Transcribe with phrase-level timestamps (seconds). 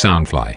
[0.00, 0.54] Soundfly。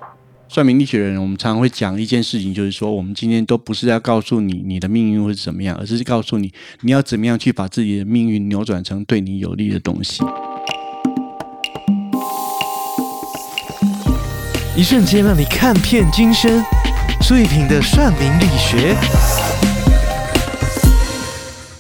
[0.48, 10.24] 算命力学的人，我们常常会讲一件事情，就是说，我们今天都不是要告诉你你的命运会是怎么样，而是告诉你你要怎么样去把自己的命运扭转成对你有利的东西。
[14.78, 16.64] 一瞬间让你看遍今生，
[17.20, 18.96] 苏一平的算命力学。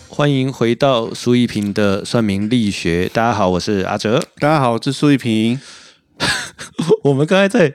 [0.09, 3.09] 欢迎回到苏一平的算命力学。
[3.14, 4.21] 大家好，我是阿哲。
[4.39, 5.58] 大家好，我是苏一平。
[7.04, 7.73] 我们刚才在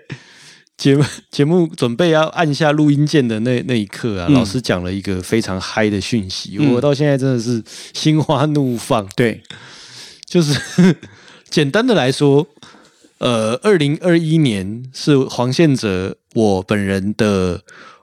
[0.77, 9.09] 节目节目准备要按下录音键的那那一刻啊，老师讲了一个非常嗨的讯息，我到现在真的是心花怒放。
[9.17, 9.43] 对，
[10.25, 10.97] 就是
[11.51, 12.47] 简单的来说，
[13.19, 17.63] 呃，二零二一年是黄宪哲我本人的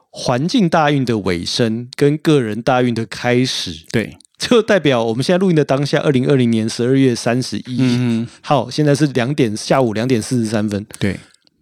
[0.09, 3.85] 环境大运的尾声，跟个人大运的开始。
[3.91, 11.17] 对，就代表我们现在录音的当下，二零二零年十二月三十一嗯，号，现在是两点下午两点四十三分，对，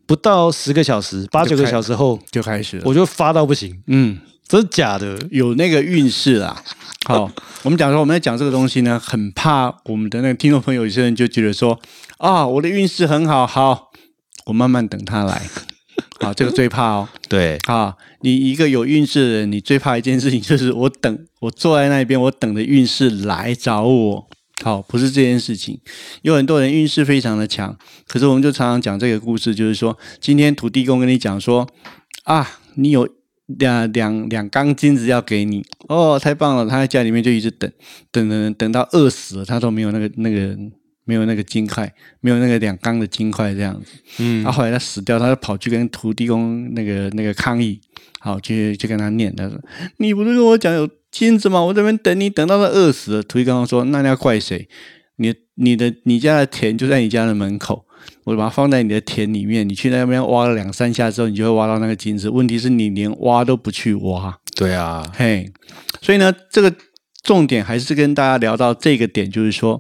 [0.05, 2.83] 不到十个小时，八九个小时后，就开始了。
[2.85, 5.17] 我就发到不行，嗯，真的假的？
[5.29, 6.61] 有那个运势啊。
[7.05, 7.29] 好，
[7.63, 11.79] 我们讲说我们在讲这个东西呢，很怕我们的那个听众朋友，有些人就觉得说
[12.17, 13.91] 啊，我的运势很好，好，
[14.45, 15.41] 我慢慢等他来。
[16.23, 17.09] 好，这个最怕哦。
[17.29, 24.27] 对，啊，你一个有运势的人，你最怕一件事情就是我等， 我坐在那边，我等着运势来找我。
[24.63, 25.79] 好，不是这件事情。
[26.21, 27.75] 有很多人运势非常的强，
[28.07, 31.67] 可是我们就常常讲这个故事，就是说，今天土地公跟你讲说
[32.23, 33.09] 啊，你有
[33.57, 36.65] 两两两缸金子要给你，哦，太棒了！
[36.65, 37.69] 他在家里面就一直等，
[38.11, 40.55] 等等等到饿死了，他都没有那个那个
[41.05, 43.91] 没有那个金块，没有那个两缸的金块这样子。
[44.19, 47.79] 嗯他后后来他死掉，他就跑去跟土地公那个那个抗议，
[48.19, 49.59] 好，去去跟他念，他说
[49.97, 51.61] ：“你不是跟我讲有金子吗？
[51.61, 54.67] 我这边等你，等到他饿死了。”土地公说：“那你要怪谁？
[55.17, 57.85] 你你的你家的田就在你家的门口，
[58.23, 62.29] 我把它放在你的田里面，你去那边挖了两三下之后，你就会挖到那个金子。
[62.29, 65.51] 问题是你连挖都不去挖，对啊，嘿，
[66.01, 66.73] 所以呢，这个
[67.21, 69.79] 重点还是跟大家聊到这个点，就是说，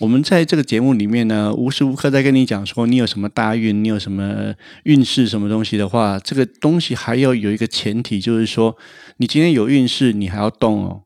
[0.00, 8.74] 我们在这个节目里面呢，无时无刻在跟你讲说，你有什么大运，你有什么运势，什么东西的话，这个东西还要有一个前提，就是说，
[9.18, 11.02] 你今天有运势，你还要动哦。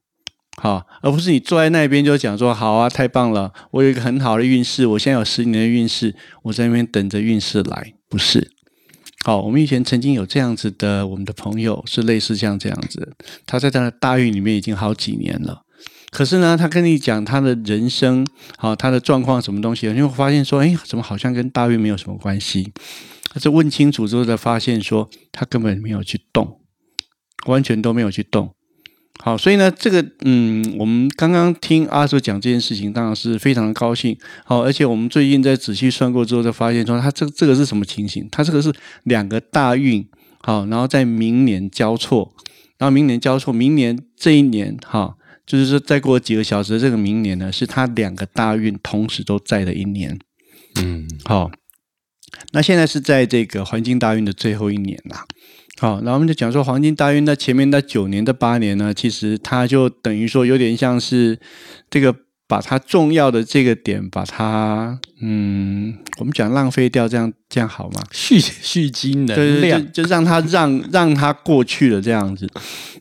[0.56, 8.52] 好，而不是你坐在那边就讲说好啊，太棒了，我有一个很好的运势，我现在有十年的运势，我在那边等着运势来，不是。
[9.24, 15.62] 好，我们以前曾经有这样子的，我们的朋友是类似像这样子，他在他的大运里面已经好几年了，
[16.14, 18.24] 可是呢，他跟你讲他的人生，
[18.56, 22.72] 好，他的状况什么东西，你会发现说，哎，怎么好像跟大运没有什么关系？
[23.32, 26.60] 可是问清楚之后，才发现说，他根本没有去动，
[27.46, 28.54] 完全都没有去动。
[29.24, 34.16] 好，所以呢，这个嗯，我们刚刚听阿叔讲这件事情，当然是非常的高兴。
[34.44, 38.28] 好，而且我们最近在仔细算过之后，才发现说，他这这个是什么情形？
[38.30, 40.06] 他这个是两个大运，
[40.42, 42.32] 好，然后在明年交错，
[42.78, 50.18] 然后明年交错，明年这一年，哈，就是说再过几个小时，这个明年呢，是他两个大运同时都在的一年。
[50.76, 51.50] 嗯，好，
[52.52, 55.24] 那现在是在这个黄金大运的最后一年啦。
[55.78, 61.38] 好，然后我们就讲说黄金大运那前面那九年的八年呢，其实它就等于说有点像是
[61.90, 62.14] 这个
[62.46, 68.02] 把它重要的这个点把它嗯，我们讲浪费掉，这样这样好吗？
[68.10, 72.48] 蓄蓄积能对对对，量，就就让它让让它过去了这样子。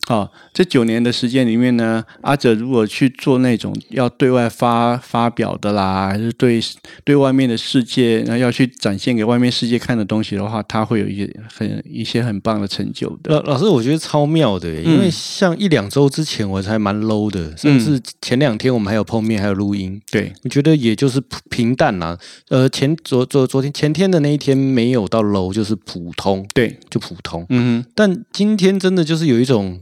[0.06, 6.60] 好，这九年的时间里面呢，阿哲如果去做那种要对外发发表的啦，还是对
[7.02, 13.34] 对外面的世界，然后要去展现给外面世界看的东西的话，他会有一些很一些很棒的成就的。
[13.34, 20.00] 老老师，我觉得超妙的耶，因为像一两周之前我才蛮 low 的，甚至前两天我们还有碰面，还有录音。
[20.12, 22.16] 对，我觉得也就是平淡啦、
[22.50, 27.46] 呃，前昨昨昨天前天的那一天没有到 low，就是普通，对，就普通。
[27.50, 29.80] 嗯哼，但今天真的就是有一种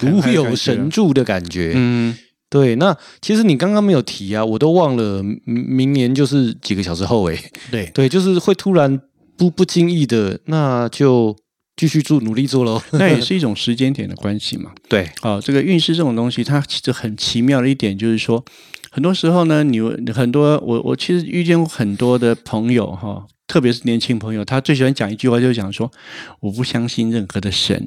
[0.00, 1.74] 如有神助的感觉。
[1.76, 2.18] 嗯，
[2.50, 7.38] 对，那其实你刚刚没有提啊，我都忘了，明明年就是几个小时后诶。
[7.70, 9.00] 对， 对，就是会突然
[9.38, 11.36] 不不经意的，那就
[11.76, 12.82] 继续做努力做喽。
[12.92, 14.72] 那也是一种时间点的关系嘛。
[14.88, 18.44] 对，哦，这个运势这种东西，它其实很奇妙的一点就是说，
[18.90, 19.80] 很多时候呢，你
[20.12, 25.92] 很多我我其实遇见过很多的朋友哈、特别是年轻朋友，他最喜欢讲一句话，就是讲说，
[26.40, 27.86] 我不相信任何的神，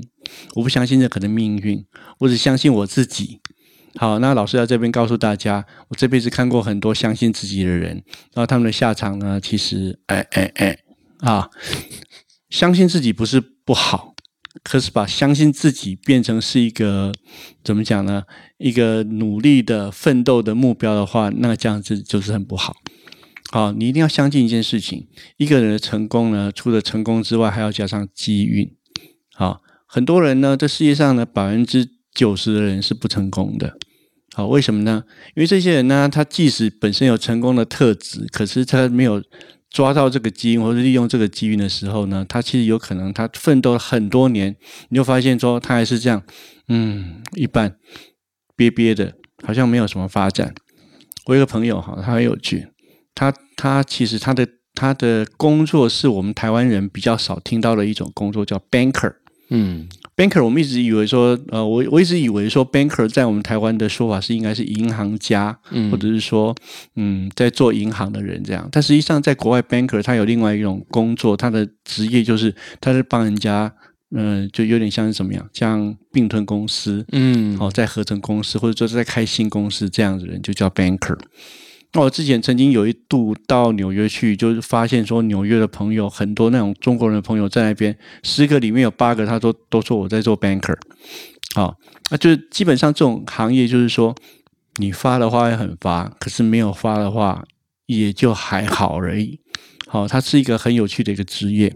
[0.53, 1.83] 我不相信任何的命运，
[2.19, 3.39] 我只相信我自己。
[3.95, 7.95] 好，那老师在这边告诉大家，我这辈子看过很多相信自己的人，
[8.35, 10.77] 然后他们的下场呢，其实哎哎哎
[11.21, 11.49] 啊，
[12.51, 14.13] 相信自己不是不好，
[14.61, 17.11] 可是把相信自己变成是一个
[17.63, 18.21] 怎么讲呢？
[18.59, 22.75] 一个努力的奋斗的目标的话，那这样子就是很不好。
[23.55, 25.07] 好，你一定要相信一件事情：
[25.37, 28.69] 一个人的成功呢，除了成功之外，还要加上机运。
[29.33, 33.77] 好，很多人呢，这世界上呢，百分之九十的人是不成功的。
[34.33, 35.05] 好，为什么呢？
[35.35, 39.23] 因为这些人呢，他即使本身有成功的特质，可是他没有
[39.69, 44.53] 抓到这个基因，或者利用这个机遇的时候呢，他其实有可能他奋斗了很多年，
[44.89, 46.21] 你就发现说他还是这样，
[46.67, 47.77] 嗯，一般
[48.57, 49.13] 憋憋的，
[49.43, 50.53] 好像没有什么发展。
[51.27, 52.67] 我有个朋友哈，他很有趣，
[53.15, 59.13] 他他其实他的他的工作是我们台湾人比较少听到的一种工作，叫 banker。
[59.49, 66.55] 嗯 banker，我们一直以为说，呃，我我一直以为说，banker 在我们台湾的说法是应该是银行家，嗯或者是说，
[66.95, 68.67] 嗯，在做银行的人这样。
[68.71, 73.71] 但实际上，在国外，banker 他有另外一种工作，他的职业就是他是帮人家，
[74.15, 81.17] 嗯、就有点像是怎么样，像并吞公司，嗯哦，在合成公司或者说在开新公司这样子的人就叫 banker。
[81.95, 90.75] 那我之前曾经有一度到纽约去，就是发现说纽约的朋友很多那种中国人的朋友在那边，十个里面有八个他都都说我在做 banker。
[91.55, 91.73] 好，
[92.11, 94.13] 那就是基本上这种行业就是说，
[94.75, 97.45] 你发的话会很发，可是没有发的话
[97.85, 99.39] 也就还好而已。
[99.87, 101.73] 好，它是一个很有趣的一个职业。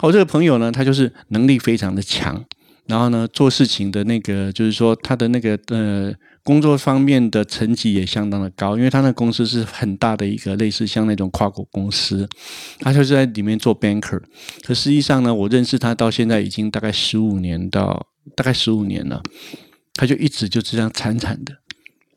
[0.00, 2.44] 我这个朋友呢，他就是能力非常的强，
[2.84, 6.12] 然后呢，做事情的那个就是说他的那个呃
[6.46, 12.28] 工作方面的成绩也相当的高，因为他那公司是很大的一个类似像那种跨国公司，
[12.78, 14.22] 他就是在里面做 banker。
[14.62, 18.06] 可实际上呢，我认识他到现在已经大概十五年到
[18.36, 19.20] 大概十五年了，
[19.94, 21.52] 他就一直就这样惨惨的，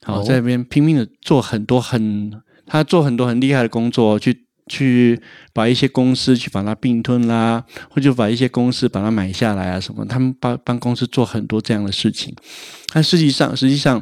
[0.04, 2.32] 好、哦在那边拼命的做很多很
[2.68, 5.20] 他做很多很厉害的工作，去去
[5.52, 12.32] 把一些公司去把它并吞啦，或者把一些公司把它买下来啊什么，他们帮帮公司做很多这样的事情。
[12.94, 14.00] 但实际上，实际上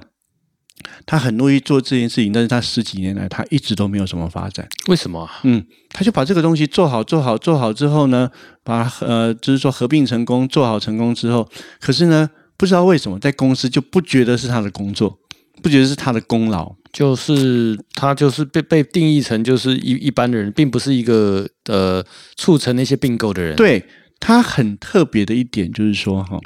[1.06, 4.68] 他很乐意做这件事情，但是他十几年来他一直都没有什么发展。
[4.88, 5.40] 为什么啊？
[5.44, 8.30] 嗯，他就把这个东西做好，做好，做好之后呢，
[8.64, 15.20] 把呃，就是说合并成功，做好成功之后，可是呢，不知道为什么在公司就不觉得是他的工作，
[15.62, 16.76] 不觉得是他的功劳。
[16.94, 22.04] 就是他就是被被定义成就是一一般的人，并不是一个呃
[22.38, 23.84] 促成那些并购的人。，对
[24.20, 26.40] 他很特别的一点就是说，哈，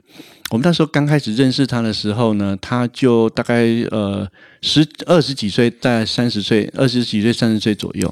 [0.49, 4.27] 我们那时候刚开始认识他的时候呢，他就大概呃
[4.61, 8.11] 十二十几岁，大概三十岁，二十几岁三十岁左右，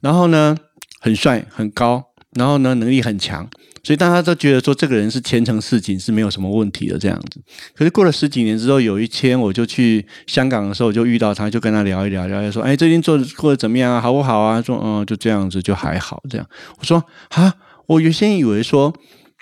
[0.00, 0.56] 然后呢
[1.00, 3.48] 很帅很高，然后呢能力很强，
[3.82, 7.40] 所以大家都觉得说这个人是前程似锦，是没有什么问题的这样子。
[7.74, 14.00] 可是过了十几年之后，有一天我就去香港的时候，我就遇到他，就跟他聊一聊，聊一聊说，哎，最近做过得怎么样啊？
[14.00, 14.60] 好不好啊？
[14.60, 16.46] 说，嗯，就这样子，就还好这样。
[16.78, 17.54] 我说，啊，
[17.86, 18.94] 我原先以为说。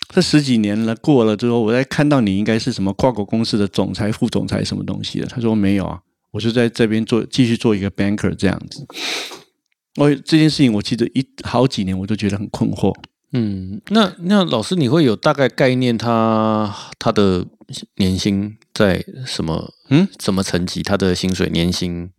[0.09, 5.27] 这十几年了，过了之后，我再看到你应该是什么跨国公司的总裁、副总裁什么东西的。
[5.27, 5.99] 他说没有啊，
[6.33, 8.85] 我就在这边做，继续做一个 banker 这样子。
[9.97, 12.95] 我这件事情，我记得一好几年，我都觉得很困惑。
[13.33, 17.47] 嗯，那那老师，你会有大概概念他他的
[17.97, 20.83] 年薪在什么嗯什么层级？
[20.83, 22.11] 他的薪水年薪？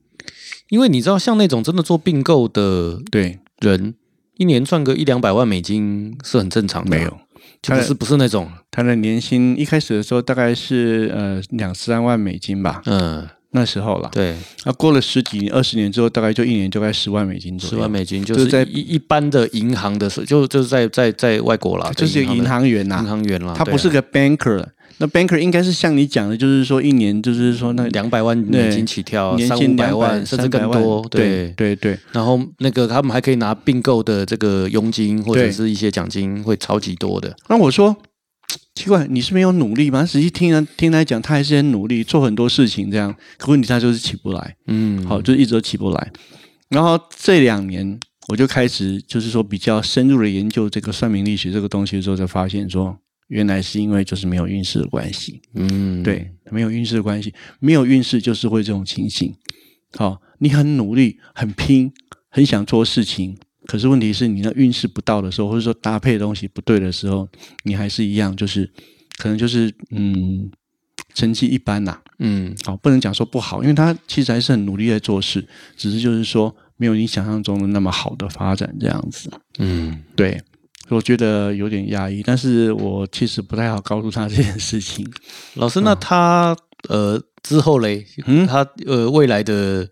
[0.69, 3.93] 因为你知道，像那种真的做并购的对，人，
[4.37, 7.17] 一年赚个一两百万美金是很正常的啊，没有，
[7.61, 14.09] 就不是不是那种他的年薪一开始的时候大概是呃两三万美金吧，嗯，那时候啦。
[14.11, 14.35] 对，
[14.65, 17.75] 那过了十几年、二十年之后，大概就一年就该十万美金左右。
[17.75, 24.65] 十万美金就就是在一一般的银行的时，就就是在在在外国啦，就是银行员呐、银行员啦，他不是个 banker。
[24.99, 37.35] 那 banker 应该是像你讲的，就是说一年就是说那两百万美金起跳，年薪三五百万甚至更300万多，对对对，然后那个他们还可以拿并购的这个佣金或者是一些奖金，会超级多的。
[37.49, 37.95] 那我说
[38.75, 40.05] 奇怪，你是没有努力吗？
[40.05, 46.11] 实际听人听来讲，他还是很努力，做很多事情这样，可问题他就是起不来，嗯，好，就一直都起不来。
[46.69, 52.95] 然后这两年我就开始就是说比较深入的研究这个算命力学这个东西的时候，才发现说。
[53.27, 59.35] 原来是因为就是没有运势的关系，嗯，对，没有运势的关系，没有运势就是会这种情形。
[59.95, 61.91] 好，你很努力、很拼、
[62.29, 67.27] 很想做事情，可是问题是你的运势不到的时候，或者说搭配的东西不对的时候，
[67.63, 68.71] 你还是一样，就是
[69.17, 70.49] 可能就是嗯，
[71.13, 72.55] 成绩一般呐、嗯。
[72.65, 79.29] 好，不能讲说不好，因为他其实还是很努力在做事，只是就是说没有你想象中的那么好的发展这样子。
[79.59, 80.41] 嗯，对，
[80.89, 85.09] 我觉得有点压抑，但是我其实不太好告诉他这件事情。
[85.55, 86.55] 老师，那他
[86.89, 89.87] 呃之后嘞，嗯他呃未来的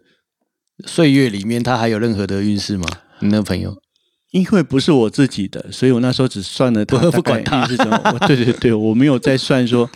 [0.86, 2.86] 岁月里面，他还有任何的运势吗？
[3.20, 3.76] 你那个朋友？
[4.32, 8.00] 因为不是我自己的，所以我那时候只算了他不不管他是什么。
[8.14, 9.90] 我对对对，我没有再算说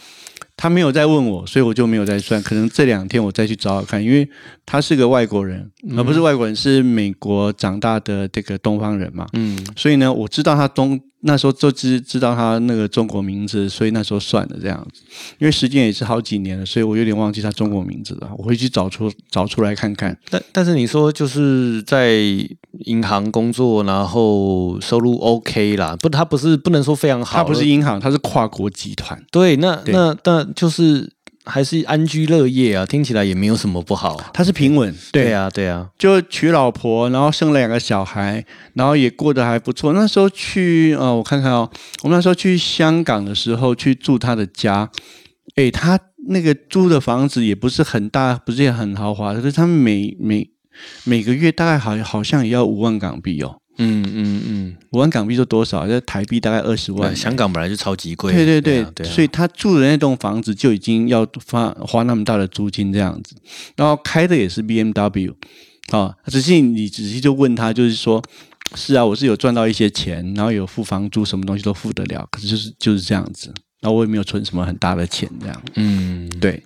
[0.58, 2.42] 他没有再问我，所以我就没有再算。
[2.42, 4.28] 可能这两天我再去找找看，因为
[4.66, 9.28] 他是个外国人，而不是外国人，是美国长大的这个东方人嘛。
[9.34, 15.02] 嗯，所以呢，我知道他东那时候就知知道他那个中国名字，所以那时候算的这样子。
[15.40, 18.30] 因为时间也是好几年了，所以我有点忘记他中国名字了。
[18.38, 20.16] 我会去找出找出来看看。
[20.30, 22.14] 但但是你说就是在
[22.86, 29.20] 银行工作，然后收入 OK 啦，不，他不是不能说非常好，他不是银行，他是跨国集团。
[29.32, 31.10] 对，那对那那就是
[31.46, 34.20] 还是安居乐业啊，听起来也没有什么不好。
[34.34, 39.94] 他是平稳，对啊，对啊，就娶老婆，然后生了两个小孩，然后也过得还不错。
[39.94, 41.70] 那时候去呃，我看看哦，
[42.04, 44.90] 我们那时候去香港的时候去住他的家，
[45.56, 50.50] 诶，他那个租的房子也不是很大，不是也很豪华，可是他们每每
[51.04, 55.88] 每个月大概好好像也要五万港币哦，嗯嗯嗯，五万港币是多少？
[55.88, 57.12] 在台币大概二十万。
[57.12, 57.16] 对，。
[57.16, 63.36] 香港本来就超级贵，对对对，啊对啊，所以他住的那栋房子就已经要花花那么大的租金这样子，
[63.76, 65.36] 然后开的也是 B M W
[65.92, 68.24] 啊，仔细你仔细就问他，就是说，
[68.76, 76.64] 是啊，我是有赚到一些钱，然后有付房租，什么东西都付得了，可是就是就是这样子，然后我也没有存什么很大的钱这样，嗯，对。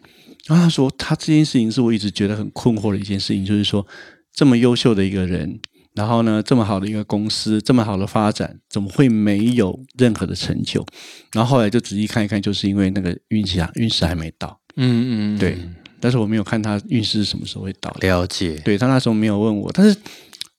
[0.48, 3.86] 然后他说，他这件事情是我一直觉得很困惑的一件事情，就是说，
[4.34, 5.60] 这么优秀的一个人，
[6.00, 10.86] 然后呢，这么好的一个公司，这么好的发展，怎么会没有任何的成就？
[11.34, 14.58] 然后后来就仔细看一看，就是因为那个运气啊，运势还没到。
[14.78, 15.58] 嗯嗯，嗯对，
[16.00, 17.92] 但是我没有看他运势是什么时候会到。
[18.00, 19.94] 了解，对他那时候没有问我，但是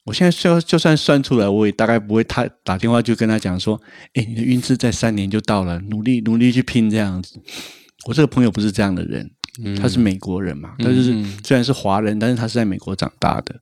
[0.05, 3.81] 我现在就就算算出来，我也大概不会他打电话就跟他讲说，
[4.13, 7.41] 哎，你的运势在三年就到了，努力努力去拼这样子。
[8.07, 9.31] 我这个朋友不是这样的人，
[9.81, 13.59] 他是美国人嘛，他就是嗯虽然是华人，但是他是在美国长大的，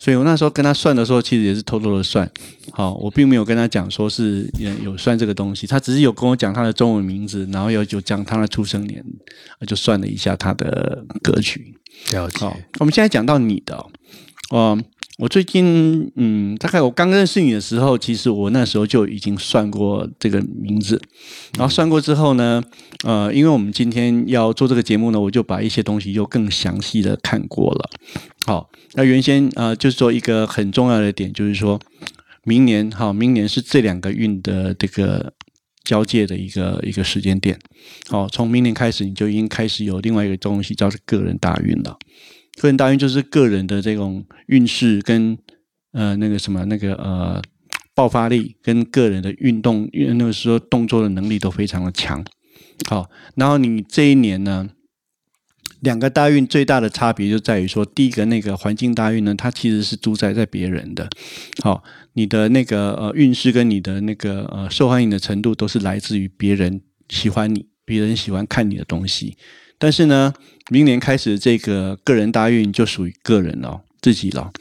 [0.00, 2.28] 所以我那时候跟他算的时候，其实也是偷偷的算。
[2.72, 9.04] 好，我并没有跟他讲说是有有算这个东西，他只是有跟我讲他的中文名字，然后有就讲他的出生年，
[9.66, 11.76] 就算了一下他的歌曲。
[12.12, 13.90] 了解好，我们现在讲到你的哦，
[14.50, 14.78] 呃
[15.20, 20.98] 我最近嗯，大概我刚认识你的时候，其实我那时候就已经算过这个名字，
[21.58, 22.64] 然后算过之后呢，
[23.04, 27.90] 呃，因为我们今天要做这个节目呢，我就把一些东西又更详细的看过了。
[28.46, 31.78] 好，那原先呃，就是说一个很重要的点，就是说
[32.44, 35.34] 明年哈，明年是这两个运的这个
[35.84, 37.58] 交界的一个一个时间点。
[38.08, 41.98] 好，从明年开始，你就已经开始有另外一个东西叫做个人大运了。
[42.60, 45.38] 个人大运就是个人的这种运势跟
[45.92, 47.40] 呃那个什么那个呃
[47.94, 52.22] 爆发力跟个人的运动运那个时候动作的能力都非常的强。
[52.86, 54.68] 好，然后你这一年呢，
[55.80, 61.08] 两个大运最大的差别就在于说，第一个那个环境大运呢，它其实是主宰在别人的。
[61.62, 69.38] 好，你的那个呃运势跟你的那个呃受欢迎的程度都是来自于别人喜欢你，别人喜欢看你的东西。
[69.80, 70.32] 但是呢，
[70.68, 74.52] 明年开始这个个人大运就属于个人了，自己了。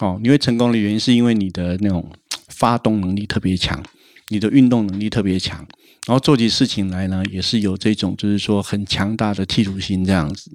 [0.00, 2.08] 哦，你会成功的原因是因为你的那种
[2.48, 3.82] 发动能力特别强，
[4.28, 5.58] 你的运动能力特别强，
[6.06, 10.52] 然后做起事情来呢，也是有这种就是说很强大的企图心这样子。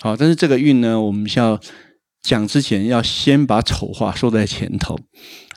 [0.00, 1.60] 好，但是这个运呢，我们需要
[2.22, 4.98] 讲之前要先把丑话说在前头。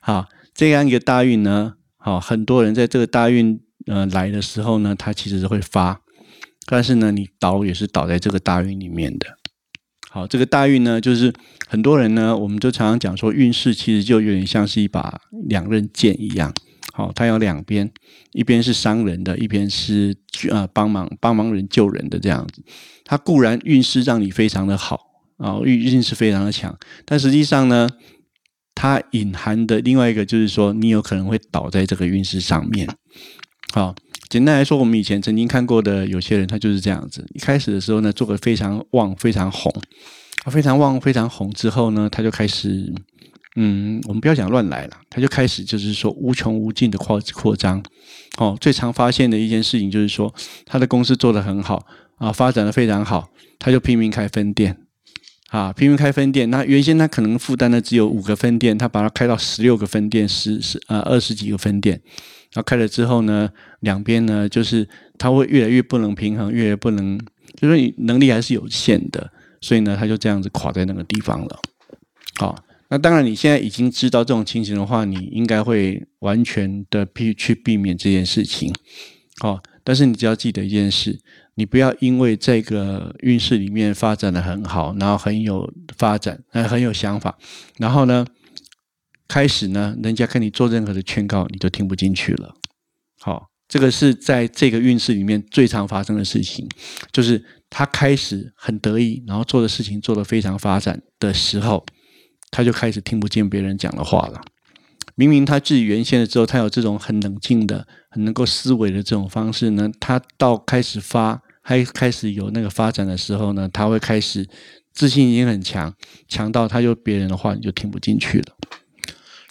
[0.01, 6.01] 好，这样一个大运呢，好，很多人在这个大运呃来的时候呢，他其实是会发，
[6.65, 9.27] 但是呢，你倒也是倒在这个大运里面的。
[10.09, 11.33] 好，这个大运呢，就是
[11.67, 16.53] 很多人呢，我们就常常讲说，运势其实就有点像是一把两刃剑一样。
[16.93, 17.91] 好，它有两边，
[18.33, 20.15] 一边是伤人的，一边是
[20.51, 22.63] 呃帮忙帮忙人救人的这样子。
[23.03, 24.99] 它固然运势让你非常的好
[25.37, 27.89] 啊，运运势非常的强，但实际上呢，
[28.75, 32.87] 它隐含的另外一个就是说，你有可能会倒在这个运势上面。
[33.73, 33.95] 好，
[34.33, 37.23] 简单来说，我们以前曾经看过的有些人，他就是这样子。
[37.35, 39.71] 一开始的时候呢，做的非常旺，非常红，
[40.49, 42.91] 非常旺，非常红之后呢，他就开始，
[43.57, 47.83] 嗯，我们不要讲乱来了，他就开始就是说无穷无尽的扩扩张。
[48.37, 50.33] 哦，最常发现的一件事情就是说，
[50.65, 51.85] 他的公司做得很好
[52.17, 54.75] 啊，发展的非常好，他就拼命开分店。
[55.49, 62.01] 啊，拼命开分店，那原先他可能负担的只有五个分店，他把它开到十六个分店，十十呃二十几个分店，
[62.55, 67.19] 那开了之后呢，两边呢就是他会越来越不能平衡，越来越不能，
[67.55, 71.59] 就是你能力还是有限的，所以呢，他就这样子垮在那个地方了。
[72.37, 72.55] 好，
[72.89, 78.73] 那当然你现在已经知道这种情形的话，你应该会完全的避去避免这件事情。
[79.39, 81.19] 好，但是你只要记得一件事，
[81.55, 87.35] 你不要因为这个运势里面发展的很好，然后很有发展，呃，很有想法，
[87.77, 88.25] 然后呢，
[89.33, 92.53] 开始呢，人家跟你做任何的劝告，你就听不进去了。
[93.19, 96.69] 好，这个是在这个运势里面最常发生的事情，
[97.11, 101.83] 就是他开始很得意，然后做的事情做得非常发展的时候，
[102.51, 104.39] 他就开始听不见别人讲的话了。
[105.15, 114.47] 明明他自己原先的时候，他有这种很冷静的、很能够思维的这种方式呢，他到开始发，还开始有那个发展的时候呢，他会开始
[114.93, 115.91] 自信已经很强，
[116.27, 118.55] 强到他就别人的话你就听不进去了。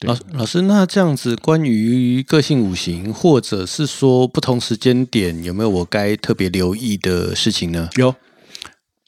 [0.06, 7.88] 老老师，那这样子关于个性五行，或者是说不同时间点，有没有我该特别留意的事情呢？
[7.96, 8.14] 有，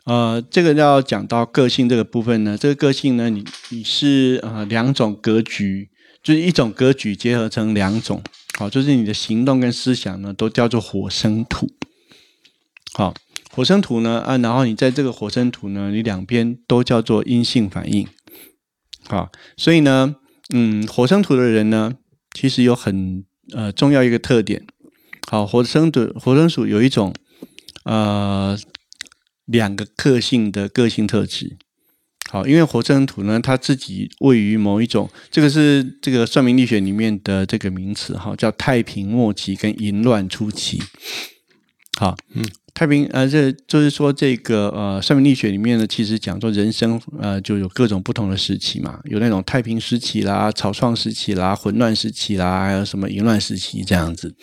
[0.05, 5.91] 呃，这个要讲到个性这个部分呢，这个个性呢，你你是呃两种格局。
[6.23, 8.23] 就是一种格局结合成两种，
[8.57, 11.69] 好，就是你的行动跟思想呢，都叫做火生土。
[12.95, 13.13] 好，
[13.51, 18.09] 火生土呢，啊，然后你在这个火生土呢，你两边都叫做阴性反应。
[19.07, 20.17] 好，所以呢，
[20.53, 21.95] 嗯，火生土的人呢，
[22.33, 24.67] 其实有很呃重要一个特点。
[25.29, 27.15] 好，火生土火生土有一种
[27.85, 28.59] 呃
[29.47, 31.57] 两个个性的个性特质。
[32.31, 40.83] 好，因为火生土呢，它自己位于某一种，这个是这个算命力学里面的这个名词，哈，叫太平末期跟淫乱初期。
[41.99, 42.45] 好，嗯，
[42.75, 54.35] 太平呃，这就是说这个呃，算命力学里面呢，其实讲说人生呃，就有各种不同的时期嘛，有那种太平时期啦、草创时期啦、混乱时期啦，还有什么淫乱时期这样子，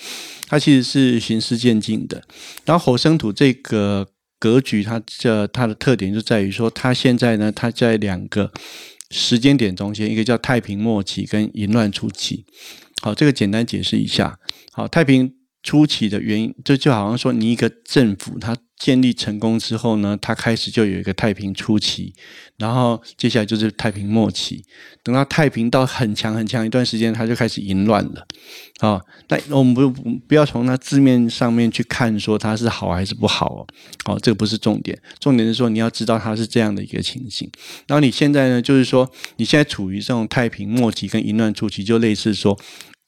[0.47, 2.23] 它其实是循序渐进的。
[2.65, 4.07] 然后火生土这个。
[4.41, 8.51] 格局，它这它的特点就在于说，它现在呢，它在两个
[9.11, 12.43] 时间点中间，一个叫太平末期跟淫乱初期。
[13.03, 14.39] 好，这个简单解释一下。
[14.71, 15.31] 好，太平
[15.63, 18.55] 初期的原因，这就好像说，你一个政府它。
[18.81, 22.15] 建立成功之后呢，它开始就有一个太平初期，
[22.57, 24.65] 然后接下来就是太平末期。
[25.03, 28.25] 等到太平到很强很强一段时间，它就开始淫乱了。
[28.79, 29.87] 啊，但我们不
[30.27, 33.67] 不要从它字面上面去看说它是好还是不好哦。
[34.03, 37.47] 好，这个不是重点，重点是说你要知道它是这样的一个情形。
[37.85, 42.59] 然后你现在呢，就是说你现在处于这种太平末期跟淫乱初期，就类似说。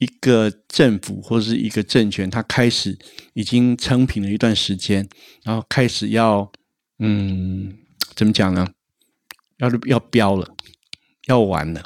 [0.04, 2.98] 一个政府或者是一个政权，它开始
[3.32, 5.08] 已经撑平了一段时间，
[5.42, 6.52] 然后开始要
[6.98, 7.72] 嗯，
[8.14, 8.68] 怎么讲呢？
[9.56, 10.46] 要要标了，
[11.26, 11.82] 要完了。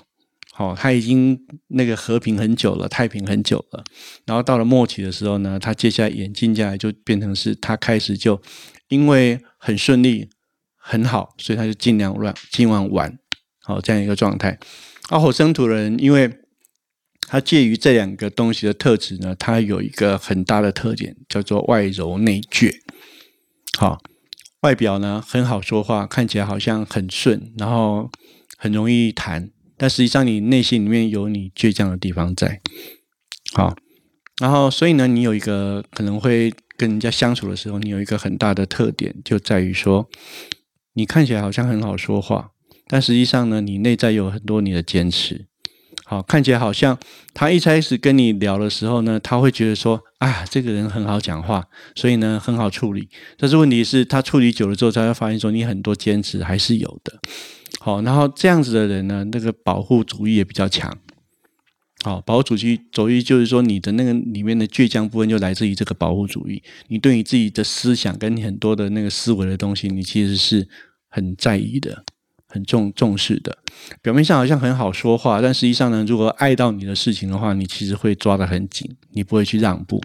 [0.53, 3.85] 好，它已经那个和平很久了，太平很久了。
[4.27, 8.43] 然后到了末期的时候呢，它接下来演进下来就变成是它开始就
[8.89, 10.29] 因为很顺利
[10.77, 13.17] 很好，所以它就尽量乱尽量玩。
[13.63, 14.59] 好，这样一个状态。
[15.09, 16.29] 而火生土人因为。
[17.31, 22.75] 它介于这两个东西的特质呢，它有一个很大的特点，叫做外柔内倔。
[23.77, 23.99] 好，
[24.63, 28.11] 外表呢很好说话，看起来好像很顺，然后
[28.57, 32.63] 很容易谈，但实际上你内心里面有你倔强的地方在。
[33.53, 33.77] 好，
[34.41, 40.09] 然后所以呢，你有一个可能会跟人家相处的时候，你有一个很大的特点，就在于说，
[40.95, 42.53] 你看起来好像很好说话，
[42.87, 45.47] 但实际上呢，你内在有很多你的坚持。
[46.11, 46.99] 好，看起来好像
[47.35, 51.63] 他一开始跟你聊的时候呢，他会觉得说啊，这个人很好讲话，
[51.95, 53.11] 所以呢很好处理。
[53.37, 57.21] 但是问题是，他处理久了之后，才会发现说你很多坚持还是有的。
[57.79, 60.97] 好，然后这样子的人呢，那个保护主义也比较强。
[62.03, 66.63] 好，保护主义主义就是说，你的那个里面的倔强部分就来自于这个保护主义。
[66.87, 70.67] 你对你自己的思想跟你很多的那个思维的东西，你其实是
[71.11, 72.05] 很在意的。
[72.49, 73.59] 很重重视的，
[74.01, 80.03] 表面上好像很好说话，但实际上呢，如果爱到你的事情的话，你其实会抓得很紧，你不会去让步。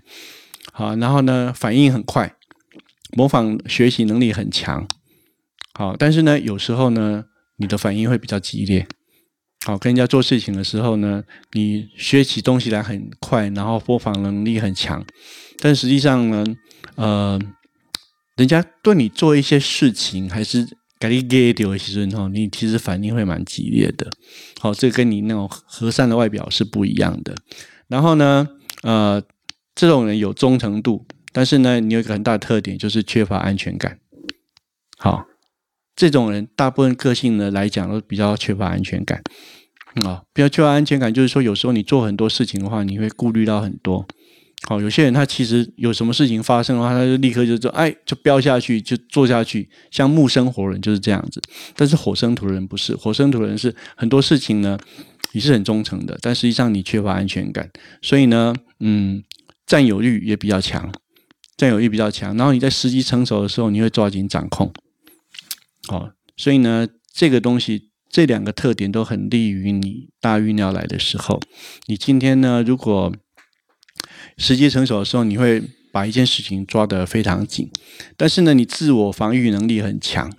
[0.73, 2.35] 好，然后呢，反应很快，
[3.15, 4.85] 模仿学习能力很强。
[5.73, 7.23] 好，但是呢，有时候呢，
[7.55, 8.85] 你的反应会比较激烈。
[9.65, 15.05] 好，跟人家做事情的时候呢，你学起东西来很快，然后模仿能力很强，
[15.59, 16.43] 但实际上呢，
[16.95, 17.39] 呃，
[18.35, 20.67] 人家对你做一些事情还是。
[20.99, 24.09] 给你给丢的时候，你其实反应会蛮激烈的。
[24.59, 27.35] 好，这跟你那种和善的外表是不一样的。
[27.87, 28.47] 然后呢，
[28.83, 29.21] 呃，
[29.75, 33.99] 这种人有忠诚度，但是呢，你有一个很大的特点，就是缺乏安全感。
[34.97, 35.25] 好，
[35.95, 39.21] 这种人大部分个性呢来讲都比较缺乏安全感。
[40.05, 44.07] 啊，比较缺乏安全感，就是说有时候你做很多事情的话，你会顾虑到很多。
[44.65, 51.41] 好，有些人他其实有什么事情发生的话，他就立刻就说：“哎，就飙下去，就做下去。”像木生火人就是这样子，
[51.75, 52.95] 但是火生土人不是。
[52.95, 54.79] 火生土人是很多事情呢，
[55.33, 57.69] 你是很忠诚的，但实际上你缺乏安全感，
[58.01, 59.21] 所以呢，嗯，
[59.67, 60.93] 占有欲也比较强，
[61.57, 62.35] 占有欲比较强。
[62.37, 64.71] 然后你在时机成熟的时候，你会抓紧掌控。
[65.89, 71.41] 好，所以呢，这个东西这两个特点都很利于你大运要来的时候。
[71.87, 73.13] 你今天呢，如果
[74.37, 77.69] 时机成熟的时候，你会把一件事情抓得非常紧，
[78.17, 80.31] 但是呢，你自我防御能力很强。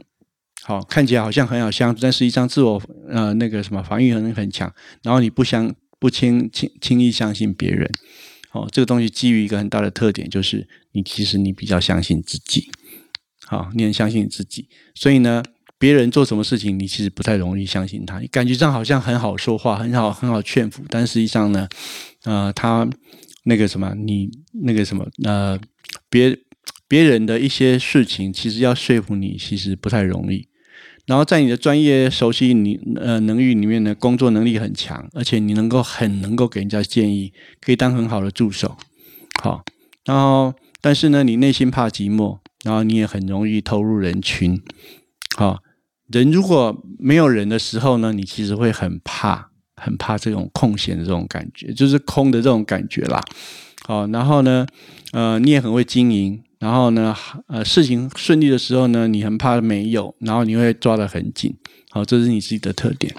[0.62, 7.90] 好，看起来好像很好相处，但实际上自我呃那个什么防御能力很强，然后你不相不轻轻轻易相信别人。
[8.48, 12.70] 好，这个东西基于一个很大的特点，就是你其实你比较相信自己。
[13.46, 15.42] 好，你很相信自己，所以呢，
[15.78, 18.18] 别人做什么事情，你其实不太容易相信他。
[18.20, 21.68] 你感觉上好像很好说话，很好很好劝服，但实际上呢，
[22.22, 22.88] 呃，他
[23.44, 24.30] 那个什么，你
[24.62, 25.58] 那个什么，呃，
[26.10, 26.38] 别
[26.88, 30.48] 别人的一些事情，其实要说服你，其实不太容易。
[31.06, 38.76] 然后在你的专业熟悉你呃能力里面呢，工作能力很强，而且你能够很能够给人家建议，可以当很好的助手。
[39.42, 39.62] 好，
[40.06, 44.58] 然后但是呢，你内心怕寂寞，然后你也很容易投入人群。
[45.36, 45.58] 好，
[46.06, 49.50] 人如果没有人的时候呢，你其实会很怕，
[49.84, 53.20] 很怕这种空闲的这种感觉，就是空的这种感觉啦。
[53.86, 54.66] 好，然后呢，
[55.12, 56.42] 呃，你也很会经营。
[56.60, 57.14] 然后呢，
[57.48, 61.54] 呃，事情顺利的时候呢，你很怕没有，然后你会抓得很紧，
[61.90, 63.14] 好，这是你自己的特点。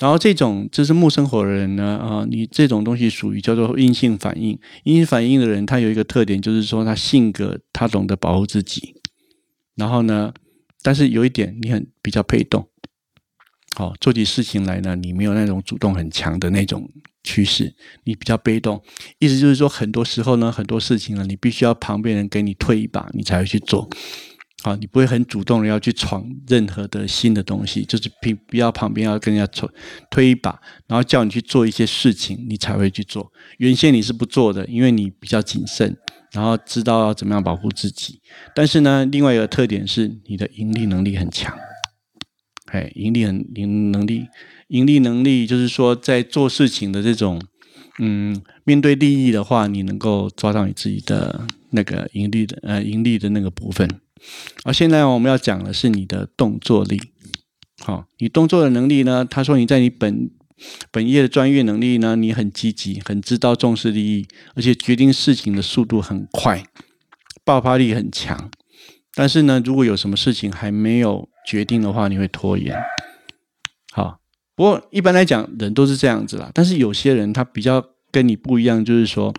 [0.00, 4.58] 然后这种就是木生火的人呢，啊，你这种东西属于叫做阴性反应。
[4.82, 8.96] 阴性反应的人，他有一个特点，就是说他性格他懂得保护自己。
[9.76, 10.32] 然后呢，
[10.82, 12.66] 但是有一点，你很比较被动。
[13.78, 16.90] 好，做起事情来呢，你没有那种主动很强的那种
[17.22, 17.70] 趋势，
[18.04, 18.82] 你比较被动。
[19.18, 23.86] 意思就是说，很多时候呢，很多事情呢，你必须要旁边人给你推一把，你才会去做。
[24.62, 29.68] 好，你不会很主动的要去闯任何的新的东西，就是必不要旁边要跟人家推
[30.10, 33.30] 推一把，然后叫你去做一些事情，你才会去做。
[33.58, 35.94] 原先你是不做的，因为你比较谨慎，
[36.32, 38.18] 然后知道要怎么样保护自己。
[38.54, 41.54] 但是呢，另外一个特点是你的盈利能力很强。
[42.66, 44.26] 哎，盈利很盈能力，
[44.68, 47.40] 盈利能力就是说，在做事情的这种，
[47.98, 53.88] 嗯，面对利益的话，你能够抓到你自己的那个盈利的呃盈利的那个部分。
[54.64, 57.00] 而现在我们要讲的是你的动作力，
[57.80, 59.24] 好，你动作的能力呢？
[59.24, 60.30] 他说你在你本
[60.90, 66.64] 本业的专业能力呢，你很积极，很知道重视利益，而且决定事情的速度很快，
[67.44, 68.50] 爆发力很强。
[69.14, 72.76] 但是呢，如果有什么事情还没有决定的话，你会拖延。
[73.92, 74.18] 好，
[74.54, 76.50] 不过一般来讲，人都是这样子啦。
[76.52, 79.32] 但是有些人他比较跟你不一样，就是说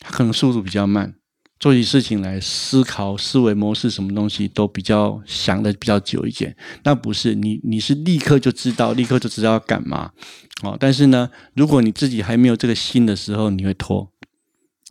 [0.00, 1.14] 他可能速度比较慢，
[1.58, 6.54] 做起事情来思考思维模式什么东西都比较想的比较久一点。
[6.82, 10.10] 那不是你，你是立刻就知道，立刻就知道要干嘛。
[10.62, 14.12] 哦，但是呢，如果你自己还没有这个心的时候，你会拖。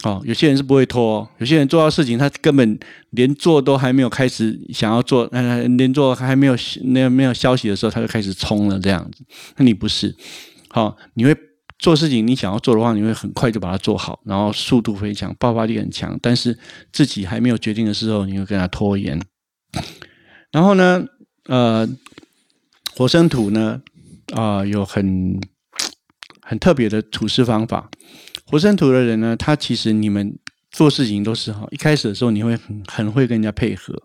[0.04, 2.80] 哦，有些人是不会拖，有些人做到事情，他根本
[3.10, 9.26] 连做都还没有开始想要做，呃，连做还没有那没有消息的时候，他就开始冲了这样子。
[9.56, 10.16] 那你不是？
[10.70, 11.36] 好，你会
[11.80, 16.16] 做事情，你想要做的话，你会很快就把它做好，然后速度非常，爆发力很强。
[16.22, 16.58] 但是
[16.92, 19.20] 自己还没有决定的时候，你会跟他拖延。
[20.52, 21.04] 然后呢，
[21.46, 21.90] 呃，
[22.96, 23.82] 火生土呢，
[24.36, 25.40] 啊，有很
[26.42, 27.90] 很特别的处事方法。
[28.50, 30.40] 火生土的人呢，他其实你们
[30.72, 34.04] 做事情都是哈，一开始的时候你会很很会跟人家配合，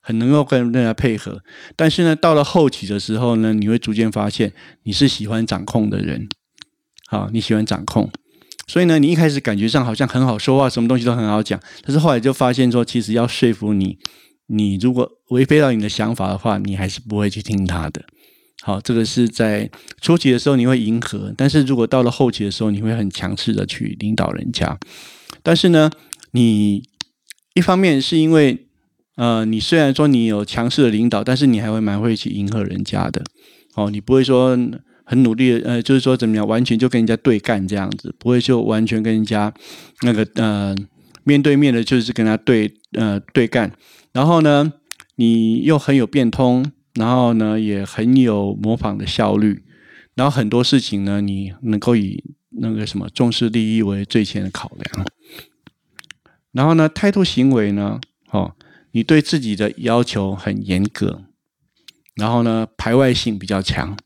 [0.00, 1.40] 很能够跟人家配合。
[1.76, 4.52] 但是呢，到了后期的时候呢，你会逐渐发现
[4.82, 6.28] 你是喜欢掌控的人，
[7.06, 8.10] 好，你喜欢掌控，
[8.66, 11.60] 所以呢，你一开始感觉上好像很好说话，什么东西都很好讲。
[11.82, 13.98] 但是后来就发现说，其实要说服你，
[14.48, 18.04] 你如果违背到你的想法的话，你还是不会去听他的。
[18.62, 19.70] 好，这个是在
[20.02, 24.78] 初期的时候你会迎合，但是如果到了后期的时候，你会很强势的去领导人家。
[25.42, 25.90] 但是呢，
[26.32, 26.82] 你
[27.54, 28.66] 一方面是因为，
[29.16, 33.22] 呃，你虽然说你有强势的领导，但是你还会蛮会去迎合人家的。
[33.76, 34.50] 哦，你不会说
[35.04, 39.50] 很努力的，呃，就是说怎么样，完全就跟人家对干这样子，不会就完全跟人家
[40.02, 40.76] 那个呃
[41.24, 43.72] 面对面的，就是跟他对呃对干。
[44.12, 44.70] 然后呢，
[45.16, 46.70] 你又很有变通。
[46.94, 49.64] 然后呢，也很有模仿的效率。
[50.14, 55.06] 然后很多事情呢，你能够以那个什么重视利益为最先的考量。
[56.52, 58.00] 然后呢，态度行为呢，
[58.30, 58.54] 哦，
[58.90, 61.22] 你对自己的要求很严格。
[62.16, 63.96] 然后呢，排外性比较强。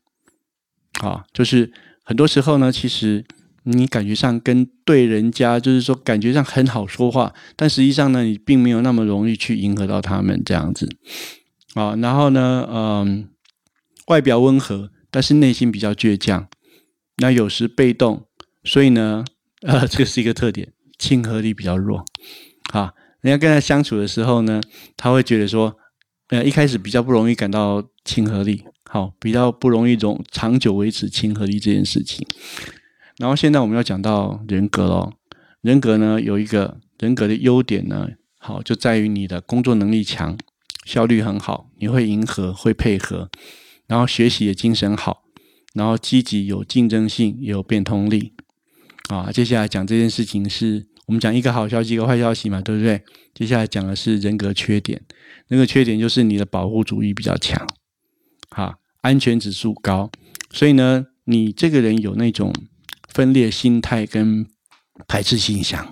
[1.01, 3.25] 啊，就是很多时候呢，其实
[3.63, 10.87] 你感觉上跟对人家，就是说感觉上很好说话，但实际上呢，你并没有那么容易去迎合到他们这样子。
[11.75, 13.29] 啊，然后呢，嗯，
[14.07, 16.47] 外表温和，但是内心比较倔强。
[17.17, 18.25] 那有时被动，
[18.63, 19.23] 所以呢，
[19.61, 22.03] 呃，这个是一个特点，亲和力比较弱。
[22.73, 24.59] 啊，人家跟他相处的时候呢，
[24.97, 25.77] 他会觉得说，
[26.29, 32.25] 呃，一开始比较不容易感到亲和力，好，比较不容易种长久维持亲和力这件事情。
[33.17, 35.13] 然后现在我们要讲到人格喽，
[35.61, 38.09] 人格呢有一个人格的优点呢，
[38.39, 40.37] 好就在于你的工作能力强，
[40.85, 43.29] 效率很好，你会迎合，会配合，
[43.87, 45.23] 然后学习的精神好，
[45.73, 48.31] 然后积极有竞争性，也有变通力。
[49.09, 53.03] 啊，接下来讲这件事情是我们讲一个好消息，一个坏消息嘛，对不对？
[53.33, 55.01] 接下来讲的是人格缺点，
[55.49, 57.67] 那个缺点就是你的保护主义比较强，
[58.49, 60.09] 哈，安全指数高，
[60.51, 62.53] 所以呢，你这个人有那种
[63.09, 64.47] 分裂心态跟
[65.07, 65.91] 排斥性想。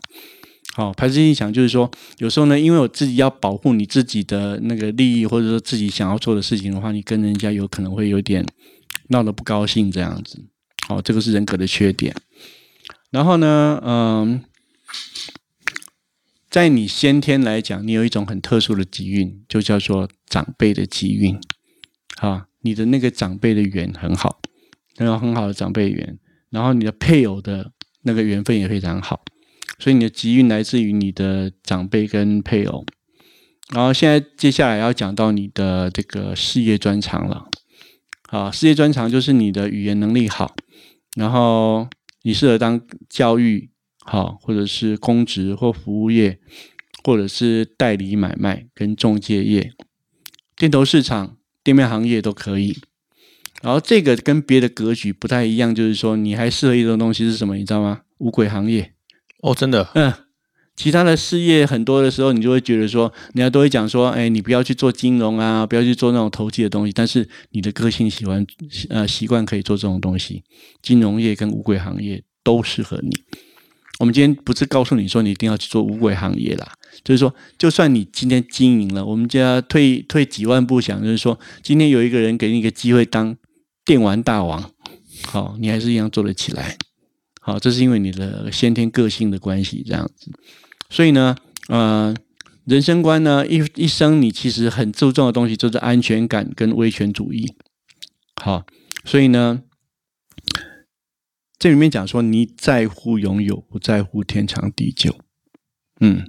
[0.76, 8.44] 好，排斥性想就是说，有时候呢，因为我自己要保护你自己的那个利益，或者说自己想要做的事情的话，你跟人家有可能会有点
[9.10, 10.44] 闹得不高兴这样子。
[10.88, 12.16] 好，这个是人格的缺点。
[13.12, 14.44] 然后呢，嗯，
[16.50, 21.40] 在你先天来讲，你有一种很特殊的机运，就叫做长辈的机运。
[22.18, 24.40] 啊，你的那个长辈的缘很好，
[24.98, 26.18] 然后很好的长辈缘，
[26.50, 27.72] 然后你的配偶的
[28.04, 29.24] 那个缘分也非常好，
[29.80, 32.86] 所以你的机运来自于你的长辈跟配偶。
[33.74, 37.50] 然后现在接下来要讲到你的这个事业专长了。
[38.30, 40.56] 啊，事业专长就是你的语言能力好，
[41.16, 41.88] 然后。
[42.26, 46.40] 你适合当教育好，或者是公职或服务业，
[47.04, 49.74] 或者是代理买卖跟中介业、
[50.56, 52.78] 店头市场、店面行业都可以。
[53.62, 57.58] 然后这个跟别的格局不太一样，就是说你还适合一种东西是什么？
[57.58, 58.04] 你知道吗？
[58.20, 58.94] 五鬼行业
[59.44, 60.14] 哦，真的，嗯。
[60.76, 66.92] 其他的事业很多的时候，你就会觉得说，人家都会讲说，哎，你不要去做金融啊，不要去做那种投机的东西。
[66.92, 68.44] 但是你的个性喜欢，
[68.90, 70.42] 呃，习惯可以做这种东西，
[70.82, 73.12] 金融业跟五鬼行业都适合你。
[74.00, 83.38] 我们今天不是告诉你说你一定要去做五鬼行业啦，就是说，就算你今天经营了，我们家退退几万步想，就是说，今天有一个人给你一个机会当
[83.86, 84.72] 电玩大王，
[85.28, 86.78] 好，你还是一样做得起来。
[87.46, 90.32] 好，这是因为你的先天个性的关系，这样子。
[90.90, 91.36] 所以呢，
[91.68, 92.16] 呃，
[92.64, 97.54] 人生观呢，一一生你其实很注重的东西就是安全感跟威权主义。
[98.42, 98.66] 好，
[99.04, 99.62] 所以呢，
[101.60, 105.14] 这里面讲说你在乎拥有，不在乎天长地久。
[106.00, 106.26] 嗯，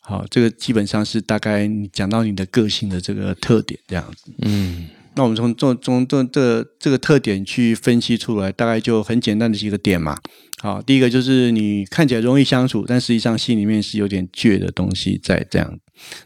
[0.00, 4.32] 好，这个基本上是大概你讲到你的个性的这个特点这样子。
[4.38, 4.88] 嗯。
[5.18, 10.16] 那我们从从从这这这个特点去分析出来，大概就很简单的几个点嘛。
[10.62, 15.76] 好，第一个就是你看起来容易相处，但实际上心里面是有点倔的东西在这样。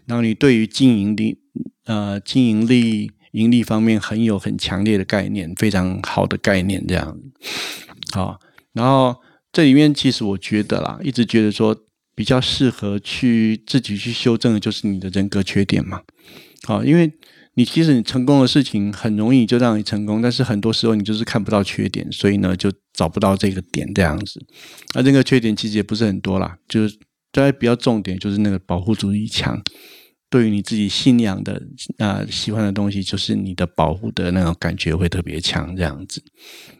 [0.04, 1.38] 然后你对于经营力
[1.86, 7.18] 呃经营力盈利方面很有很强烈的概念，非常好的概念这样。
[8.12, 8.38] 好，
[8.74, 9.16] 然后
[9.50, 11.74] 这里面其实我觉得啦，一直觉得说
[12.14, 16.02] 比较适合去自己去修正的就是你的人格缺点嘛。
[16.64, 17.10] 好，因为。
[17.54, 24.42] 你其实你成功的事情很容易就让你成功，但是很多时候你就是看不到缺点，所以呢就找不到这个点这样子。
[24.94, 26.96] 那这个缺点其实也不是很多啦，就是
[27.30, 29.62] 大家比较重点就是那个保护主义强，
[30.30, 31.62] 对于你自己信仰的
[31.98, 36.22] 啊喜欢的东西，就是你的保护的那种感觉会特别强这样子。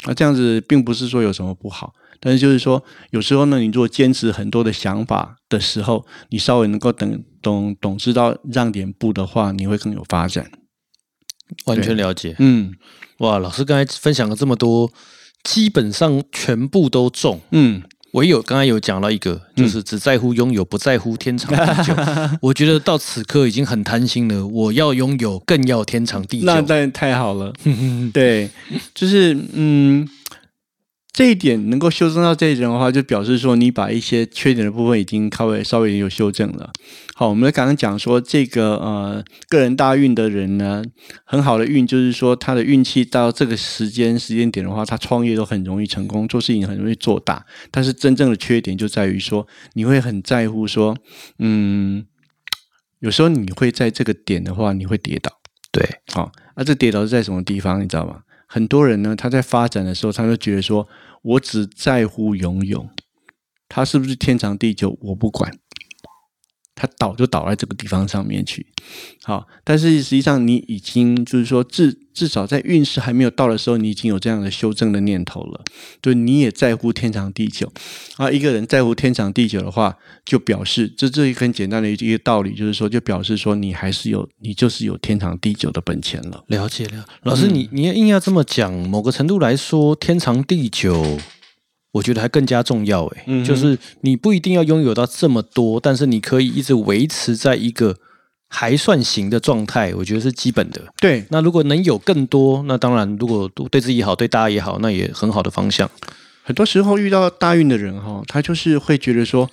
[0.06, 10.50] 那这样子并不是说有什么不好，但是就是说有时候呢，你如果坚持很多的想法的时候，你稍微能够等懂懂知道让点步的话，你会更有发展。
[11.64, 12.72] 完全了解，嗯，
[13.18, 14.92] 哇，老师刚才分享了这么多，
[15.44, 21.94] 基本上全部都中，嗯，唯有刚才有讲到一个，就是只在乎拥有，不在乎天长地久。
[22.42, 27.52] 我觉得到此刻已经很贪心了，我要拥有，更要天长地久，那当然太好了，
[28.12, 28.50] 对，
[28.94, 30.08] 就是嗯。
[31.12, 36.72] 这一点能够修正到这一点的话，就表示说你把一些缺点的部分已经稍微稍微有修正了。
[37.14, 40.82] 好，我们刚刚讲说这个呃个人大运的人呢，
[41.26, 47.44] 很好的运就是说他的运气到这个时间时间点的话，他创业都很容易成功，做事情很容易做大。
[47.70, 50.96] 但是真正的缺点就在于说你会很在乎说，
[51.38, 52.06] 嗯，
[53.00, 55.30] 有时候你会在这个点的话你会跌倒。
[55.70, 57.82] 对，好，那这跌倒是在什么地方？
[57.82, 58.20] 你知道吗？
[58.54, 60.86] 很多人呢，他在发展的时候，他就觉得说，
[61.22, 62.86] 我只在乎拥有，
[63.66, 65.50] 他是不是天长地久，我不管。
[66.74, 68.66] 它倒就倒在这个地方上面去，
[69.24, 75.62] 好，但是实际上你已经就是说至至少在运势还没有到的时候，你已经有这样的修正的念头了，
[76.00, 77.70] 就你也在乎天长地久
[78.16, 78.30] 啊。
[78.30, 86.42] 一个人在乎天长地久的话，就表示这这一个很简单的一个道理，就是说就表示说你还是有你就是有天长地久的本钱了。
[86.48, 91.18] 了解了，老师，你你要硬要这么讲，某个程度来说，天长地久。
[91.92, 97.96] 我觉得还更加重要诶，就是你不一定要拥有到这么多，但是你可以一直维持在一个
[98.48, 100.82] 还算行的状态，我觉得是基本的。
[100.98, 105.90] 对，那如果能有更多，那当然，如果对自己好，对大家也好，那也很好的方向。
[106.42, 109.48] 很多时候遇到大运的人哈，他就是会觉得说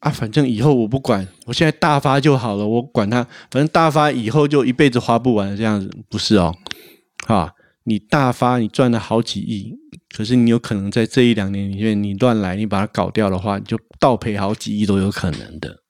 [0.00, 6.54] 啊，反正以后我不管，我现在大发就好了，我管他，反正大发以后就一辈子花不完这样子，不是哦，
[7.26, 7.50] 啊，
[7.84, 9.74] 你大发你赚了好几亿，
[10.16, 15.80] 可是你有可能在这一两年里面你乱来，你把它搞掉的话，你就倒赔好几亿都有可能的。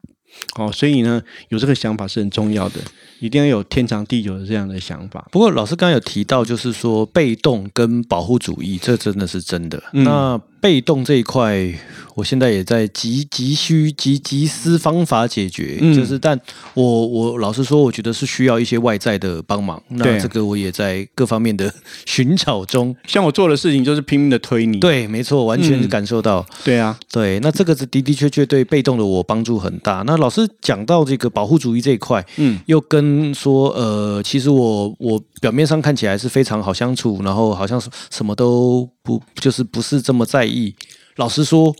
[0.56, 2.80] 哦，所以呢，有这个想法是很重要的，
[3.20, 5.24] 一定要有天长地久的这样的想法。
[5.30, 9.80] 不过老师刚刚有提到，就是说被动跟保护主义，这真的是真的。
[9.92, 11.72] 嗯那被动这一块，
[12.14, 16.40] 我现在也在急急需急急思方法解决，嗯就是但
[16.74, 19.82] 我我老实说，我觉得是需要一些外在的帮忙。
[19.88, 21.72] 那这个我也在各方面的
[22.06, 22.94] 寻找中。
[23.06, 26.46] 像我做的事情就是拼命的推你，对，没错，完全感受到。
[26.62, 30.02] 对啊，对，那这个是的的确确对被动的我帮助很大。
[30.06, 40.74] 那老师讲到这个保护主义这一块，嗯又跟说，呃，其实我我表面上看起来是非常好相处，然后好像是什么都不就是不是这么在意。
[41.16, 41.74] 老实说，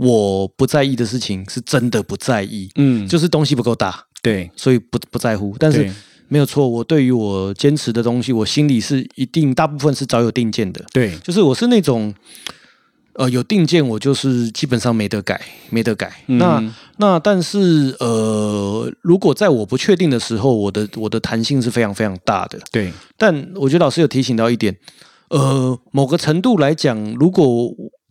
[0.00, 5.54] 我不在意的事情是真的不在意，嗯，就是东西不够大，对所以不不在乎。
[5.58, 5.92] 但是
[6.26, 10.82] 没有错，我对于我坚持的东西，我心里是一定大部分是早有定见的。
[10.90, 12.14] 对，就是我是那种，
[13.12, 16.24] 呃，有定见，我就是基本上没得改，没得改。
[16.26, 22.58] 那嗯那但是呃，如果在我不确定的时候，我的我的弹性是非常非常大的。
[22.72, 24.74] 对但我觉得老师有提醒到一点，
[25.28, 27.44] 呃，某个程度来讲，如果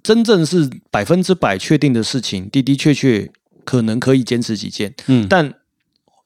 [0.03, 3.29] 真正是百分之百确定的事情，的的确确
[3.63, 5.53] 可能可以坚持己见，嗯但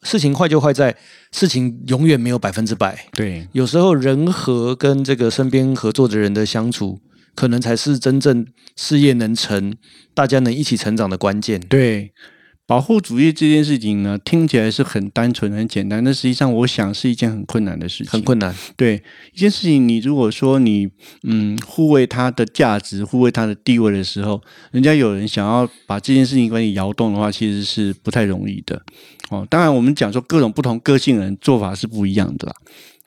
[0.04, 0.96] 事情坏就坏在
[1.32, 3.08] 事情永远没有百分之百。
[3.14, 7.00] 对有时候人和跟这个身边合作的人的相处，
[7.36, 9.76] 可能才是真正事业能成、
[10.14, 11.60] 大家能一起成长的关键。
[11.60, 12.12] 对。
[12.66, 18.12] 保护主义这件事情呢，听起来是很单纯、很简单，但实际上我想是一件很困难的事情。
[18.12, 20.90] 很困难，对一件事情，你如果说你
[21.24, 28.82] 嗯护卫它的价值、护卫它的地位的时候，人家有人想要把这件事情给你摇动的话，其实是不太容易的。
[29.30, 32.56] 哦，当然我们讲说各种不同个性人做法是不一样的啦。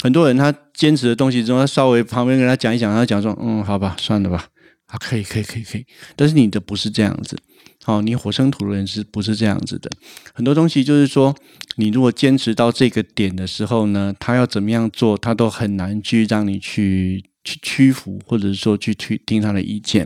[0.02, 4.44] 很多人他坚持的东西之后，他稍微旁边跟他讲一讲，他讲说嗯好吧，算了吧，
[4.88, 7.38] 啊可以可以可以可以，但是你的不是这样子。
[7.86, 9.88] 哦，你火生土的人是不是这样子的？
[10.34, 11.34] 很多东西就是说，
[11.76, 20.04] 你如果坚持到这个点的时候呢，他要怎么样做，他都很难去让你去去屈服，或者是说去去听他的意见。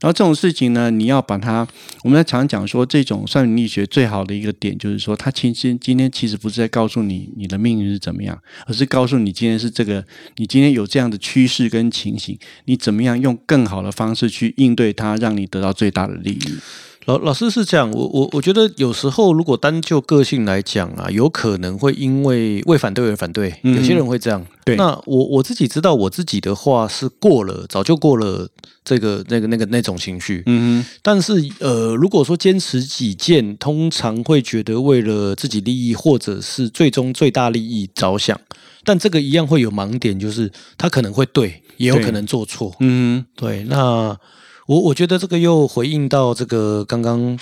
[0.00, 1.66] 然后这种事情呢，你要把它，
[2.02, 10.04] 我们在常讲说，这种算命力学最好的一个点就是说，它其实今天其实不是在告诉你你的命运是怎么样，而是告诉你今天是这个，
[10.36, 16.58] 你今天有这样的趋势跟情形，你怎么样用更好的方式去应对它，让你得到最大的利益。
[17.06, 24.44] 老老师是这样，我我我觉得有时候如果单就个性来讲啊，有可能会因为为反对而反对，嗯有些人会这样。
[24.64, 28.48] 对那我我自己知道，我自己的话是过了，早就过了
[28.82, 30.42] 这个那个那个那种情绪。
[30.46, 38.40] 嗯哼，但是呃，如果说坚持己见，通常会觉得为了自己利益或者是最终最大利益着想，
[38.82, 42.74] 但这个一样会有盲点，就是他可能会对，也有可能做错。
[42.80, 44.16] 嗯，对，那
[44.66, 47.38] 我我觉得这个又回应到这个刚刚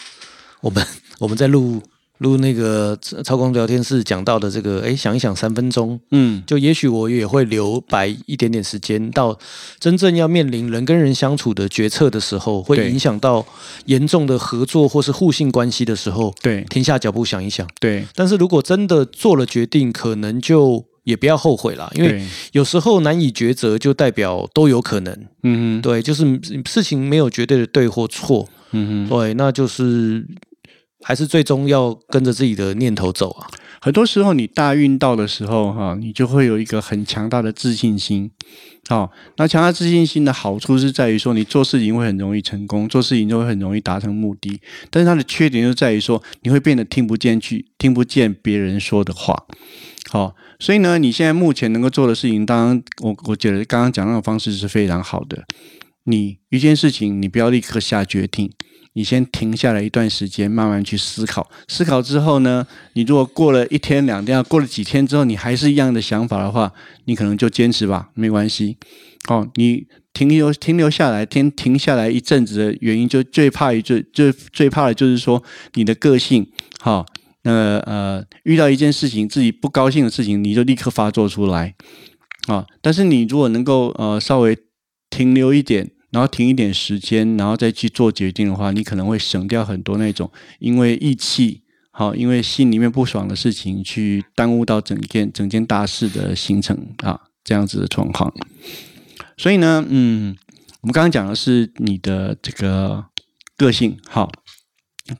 [0.60, 0.84] 我们
[1.18, 1.80] 我们在录
[2.18, 9.36] 录那个超光聊天室讲到的这个，哎，想一想三分钟，嗯，就也许我也会留白一点点时间，到
[9.80, 13.44] 真正要面临人跟人相处的决策的时候，会影响到
[13.86, 16.62] 严重的合作或是互信关系的时候，对。
[16.70, 17.68] 停下脚步想一想。
[17.80, 18.06] 对。
[18.14, 25.12] 但是如果真的做了决定，可能就也不要后悔啦，因为，有时候难以抉择，就代表都有可能。
[25.42, 29.08] 嗯哼，对，就是事情没有绝对的对或错，嗯哼。
[29.08, 30.24] 对，那就是
[31.02, 33.48] 还是最终要跟着自己的念头走啊。
[33.80, 38.30] 很多时候你大运到的时候，哈，你就会有一个很强大的自信心。
[38.88, 44.60] 好、那强大自信心的好处是在于说，你做事情会很容易成功，做事情就会很容易达成目的。
[44.90, 49.46] 但是它的缺点就在于说，你会变得听不见去，听不见别人说的话。
[50.12, 55.42] 好、所以呢，你现在目前能够做的事情，当然，我我觉得刚刚讲那种方式是非常好的。
[56.04, 58.52] 你一件事情，你不要立刻下决定，
[58.92, 61.50] 你先停下来一段时间，慢慢去思考。
[61.66, 66.70] 思考之后呢，你如果过了一天两天，过了几天之后，你还是一样的想法的话，
[67.06, 68.76] 你可能就坚持吧，没关系。
[69.30, 76.46] 哦，你停留停留下来，停停下来一阵子的原因，就最怕一最最最怕的就是说你的个性，
[76.80, 77.06] 好、
[77.42, 81.74] 那呃，遇到一件事情自己不高兴的事情，你就立刻发作出来
[82.46, 82.66] 啊。
[82.80, 84.56] 但是你如果能够呃稍微
[85.10, 91.62] 停留一点，然后停一点时间，然后再去做决定的话，你可能会省掉很多那种因为义气。
[91.94, 98.32] 好，因为心里面不爽的事情，去耽误到整件整件大事的形成啊，这样子的状况。
[99.36, 100.34] 所以呢，嗯，
[100.80, 103.04] 我们刚刚讲的是你的这个
[103.58, 104.32] 个性，好，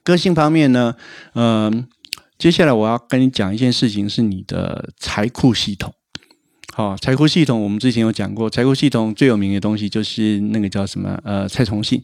[0.03, 0.95] 个性方面呢，
[1.35, 1.87] 嗯、
[2.43, 5.93] 接下来我要跟你讲一件事情，是你的财库系统。
[6.73, 12.03] 好，财库系统我们之前有讲过，财库系统最有名的东西就是那个叫什么呃蔡崇信，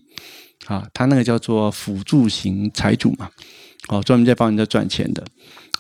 [0.67, 3.29] 啊，他那个叫做辅助型财主嘛，
[3.89, 5.21] 哦，专门在帮人家赚钱的。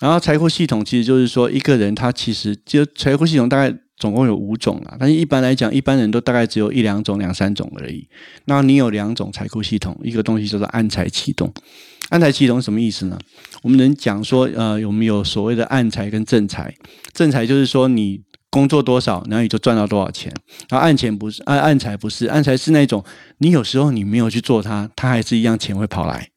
[0.01, 8.05] 然后财库系统其实就是说，一个人他其实就财库系统大概总共有五种啦，但是一般来讲，一般人都大概只有一两种、两三种而已。
[8.43, 11.49] 那你有两种财库系统，一个东西叫做暗财启动。
[12.09, 13.17] 暗财启动是什么意思呢？
[13.61, 16.73] 我们能讲说，呃，我们有所谓的暗财跟正财。
[17.13, 20.33] 正财就是说你工作多少，然后你就赚到多少钱。
[20.69, 23.03] 然后暗钱不是，暗暗财不是，暗财是那种
[23.37, 26.29] 你有时候你没有去做它，它还是一样钱会跑来。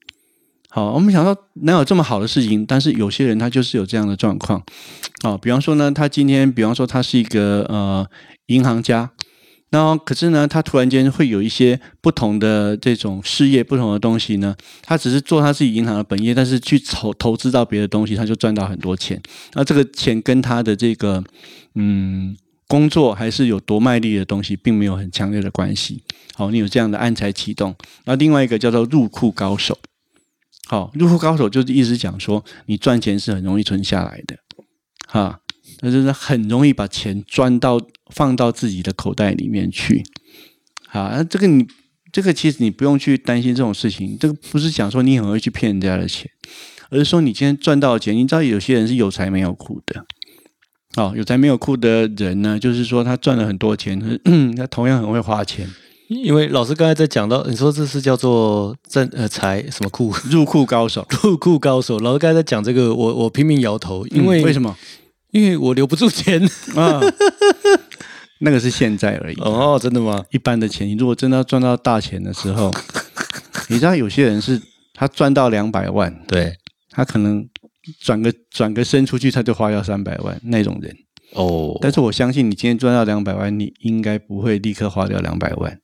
[0.69, 2.65] 好，我们想说哪有这么好的事情？
[2.67, 4.63] 但是有些人他就是有这样的状况。
[5.23, 8.07] 哦，比方说呢，他今天，比方说他是一个呃
[8.47, 9.11] 银行家，
[9.73, 19.19] 然后可是呢，他突然间会有一些不同的这种事业、不同的东西呢，他只是做他自己银行的本业，但是去投投资到别的东西，他就赚到很多钱。
[19.55, 21.25] 那这个钱跟他的这个
[21.75, 22.37] 嗯
[22.69, 26.03] 工作还是有多卖力的东西，并没有很强烈的关系。
[26.35, 29.79] 好，你有这样的暗财启动，那另外一个叫做入库高手。
[30.69, 34.37] 好，入库高手就是意思讲说，你赚钱是很容易存下来的，
[35.07, 35.41] 哈，
[35.81, 37.81] 那就是很容易把钱赚到
[38.15, 40.05] 放到自己的口袋里面去。
[40.89, 41.67] 好，那这个你
[42.13, 46.31] 这个其实你不用去担心这种事情，这个不是讲说你很会去骗人家的钱，
[46.91, 50.05] 而是说你今天赚到钱，你知道有些人是有财没有库的。
[50.97, 53.99] 哦，有财没有库的人呢，就是说他赚了很多钱，
[54.55, 55.67] 他同样很会花钱。
[56.09, 64.77] 因为老师刚才在讲到，你说这是叫做正呃财什么库入库高手，入库高手，老师刚才在讲这个，我我拼命摇头，因为、嗯为什么
[65.31, 66.39] 因为我留不住钱。
[66.75, 67.01] 啊？
[68.45, 69.41] 那个是现在而已。
[69.41, 70.25] 哦，真的吗？
[70.31, 72.71] 一般的钱，你如果真的要赚到大钱的时候，
[73.69, 74.61] 你知道有些人是
[74.93, 76.53] 他赚到两百万，对，
[76.91, 77.49] 他可能
[78.01, 80.95] 转个转个身出去，他就花掉三百万那种人。
[81.35, 85.81] 哦，但是我相信你今天赚到两百万，你应该不会立刻花掉两百万，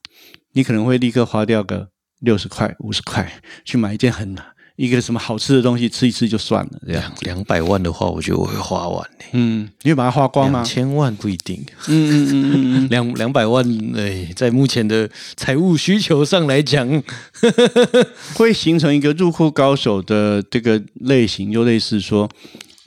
[0.53, 1.89] 你可能会立刻花掉个
[2.21, 4.35] 六十块、五十块去买一件很
[4.79, 7.03] 一个什么好吃的东西吃一吃就算了，这样。
[7.23, 9.25] 两两百万的话，我觉得我会花完的。
[9.33, 10.65] 嗯，你会把它花光吗两？
[10.65, 13.67] 千万不一定，嗯嗯嗯嗯嗯， 两两百万，
[13.97, 16.87] 哎，在目前的财务需求上来讲，
[18.39, 22.31] 会形成一个入库高手的这个类型，就类似说，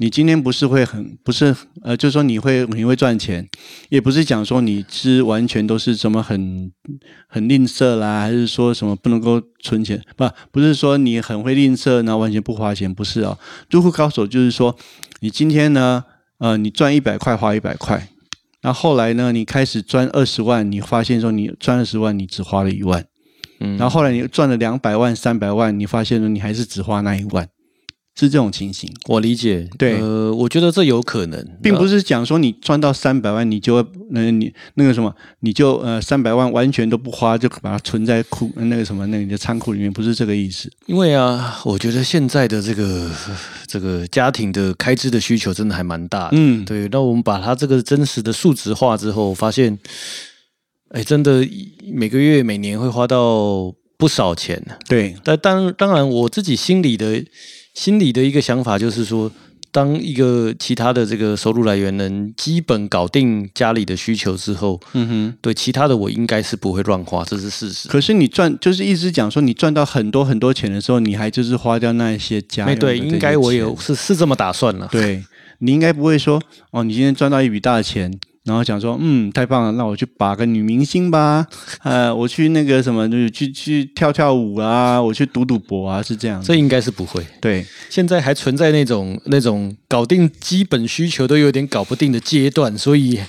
[0.01, 3.47] 你今天不是会很不是呃，就是说你会你会赚钱，
[3.89, 6.71] 也不是讲说你是完全都是什么很
[7.27, 13.37] 很吝啬啦，还是说什么不能够存钱，不不是说你很会吝啬，然后完全不花钱，不是哦。
[13.69, 14.75] 入库高手就是说，
[15.19, 16.03] 你今天呢，
[16.39, 18.07] 呃，你赚一百块花一百块。
[18.63, 19.31] 那后来呢？
[19.31, 23.05] 你开始赚二十万，你发现说你赚二十万，你只花了一万。
[23.59, 27.47] 嗯，然后后来你赚了两百万、三百万，你发现说你还是只花那一万，
[28.21, 40.71] 是这种情形，我理解，对呃，我觉得这有可能，并不是讲说你赚到三百万，你就会呃你那个什么，你就呃三百万完全都不花，就把它存在库那个什么那个你的仓库里面，不是这个意思。
[40.85, 43.09] 因为啊，我觉得现在的这个
[43.65, 46.29] 这个家庭的开支的需求真的还蛮大的。
[46.33, 49.79] 嗯，对，那我们把它这个真实的数值化之后，发现，
[50.89, 51.43] 哎，真的
[51.91, 54.63] 每个月、每年会花到不少钱。
[54.87, 57.23] 对，但当当然，我自己心里的
[57.73, 59.31] 心里的一个想法就是说，
[59.71, 65.37] 当一个其他的这个收入来源能基本搞定家里的需求之后，嗯哼。
[65.41, 67.87] 对其他的我应该是不会乱花，这是事实。
[67.87, 74.89] 可是你赚，就是一直讲说，你赚到很多很多钱的时候，你还就是花掉那一些家哎，对，应该我钱有是是这么打算了。
[74.91, 75.23] 对
[75.59, 76.41] 你应该不会说
[76.71, 78.11] 哦，你今天赚到一笔大钱，
[78.43, 81.45] 然后想说嗯太棒了，那我去把个女明星吧，
[81.83, 86.41] 呃，我去那个什么，就是去去跳跳舞啊，我去赌赌博啊，是这样。
[86.41, 87.23] 这应该是不会。
[87.39, 93.19] 对现在还存在那种那种搞定基本需求都有点搞不定的阶段，所以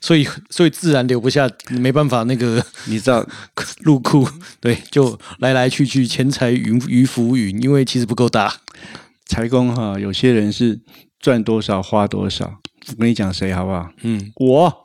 [0.00, 3.24] 所以所以自然留不下，没办法那个你知道，
[3.82, 4.28] 入库，
[4.60, 8.52] 对，就来来去去，钱财云鱼浮云，因为其实不够大。
[9.26, 10.80] 财工哈，有些人是
[11.20, 12.60] 赚多少花多少。
[12.88, 13.90] 我跟你讲谁好不好？
[14.02, 14.84] 嗯，我，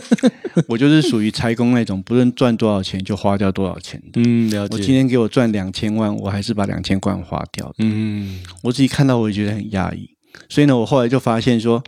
[0.68, 4.22] 我就是属于财工那种，不论赚多少钱就花掉多少钱的。
[4.24, 4.94] 嗯，了我今。
[4.94, 7.74] 天给我赚两千万，我还是把两千万花掉的。
[7.78, 10.08] 嗯，我自己看到我也觉得很压抑，
[10.48, 11.84] 所以呢，我后来就发现说，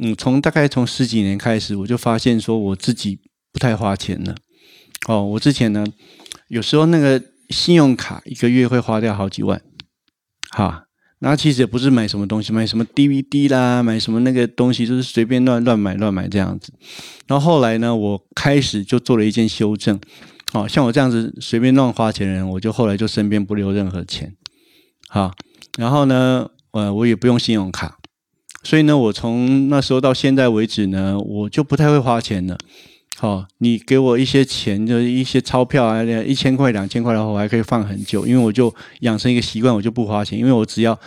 [0.00, 3.18] 嗯，从大概从十几年开始，我就发现说我自己
[3.52, 4.34] 不太花钱了。
[5.08, 5.86] 哦，我之前呢，
[6.48, 9.62] 有时候那个信用卡一个月会花掉好几万，
[10.50, 10.85] 哈。
[11.20, 16.72] 那其实也不是买什么东西，买什么 DVD 啦，买什么那个东西，就是随便乱乱买乱买这样子。
[17.26, 19.98] 然后后来呢，我开始就做了一件修正，
[20.52, 24.34] 哦，像我这样子随便乱花钱的人，我就后来就身边不留任何钱，
[25.08, 25.32] 好，
[25.78, 27.96] 然后呢，呃，我也不用信用卡，
[28.62, 32.58] 所以呢，我从那时候到现在为止呢，我就不太会花钱了。
[33.18, 40.98] 好，你给我一些钱，就是一些钞票啊，一千块、两千块的话，我还可以放很久，因为我就养成一个习惯，我就不花钱，因为我只要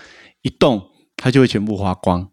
[0.41, 0.81] 一动，
[1.15, 2.27] 它就会全部花光。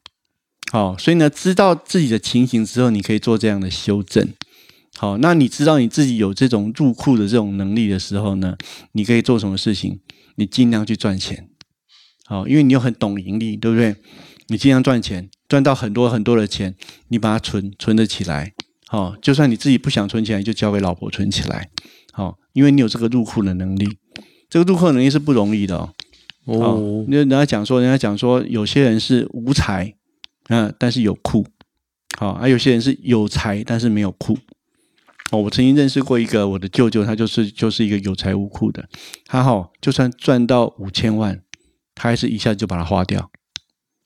[0.72, 4.26] 好，所以呢，知道自己的情形之后，你可以做这样的修正。
[4.96, 8.56] 好，那你知道你自己有这种入库的这种能力的时候呢，
[8.92, 10.00] 你可以做什么事情？
[10.36, 11.50] 你尽量去赚钱。
[12.24, 13.94] 好，因为你又很懂盈利，对不对？
[14.48, 16.74] 你尽量赚钱，赚到很多很多的钱，
[17.08, 18.54] 你把它存存得起来。
[18.88, 21.68] 好，就算你自己不想存起来，就交给老婆存起来。
[22.12, 23.98] 好，因为你有这个入库的能力，
[24.48, 25.92] 这个入库能力是不容易的哦。
[26.44, 29.94] 哦，那人家讲说，人家讲说，有些人是无财，
[30.48, 31.44] 嗯，但是有库。
[32.16, 34.38] 好，而有些人是有财，但是没有库。
[35.32, 38.88] 哦，我曾经认识过一个我的舅舅，他就是就是一个有财无库的。
[39.26, 41.42] 他哈，就算赚到五千万，
[41.96, 43.28] 他还是一下子就把它花掉。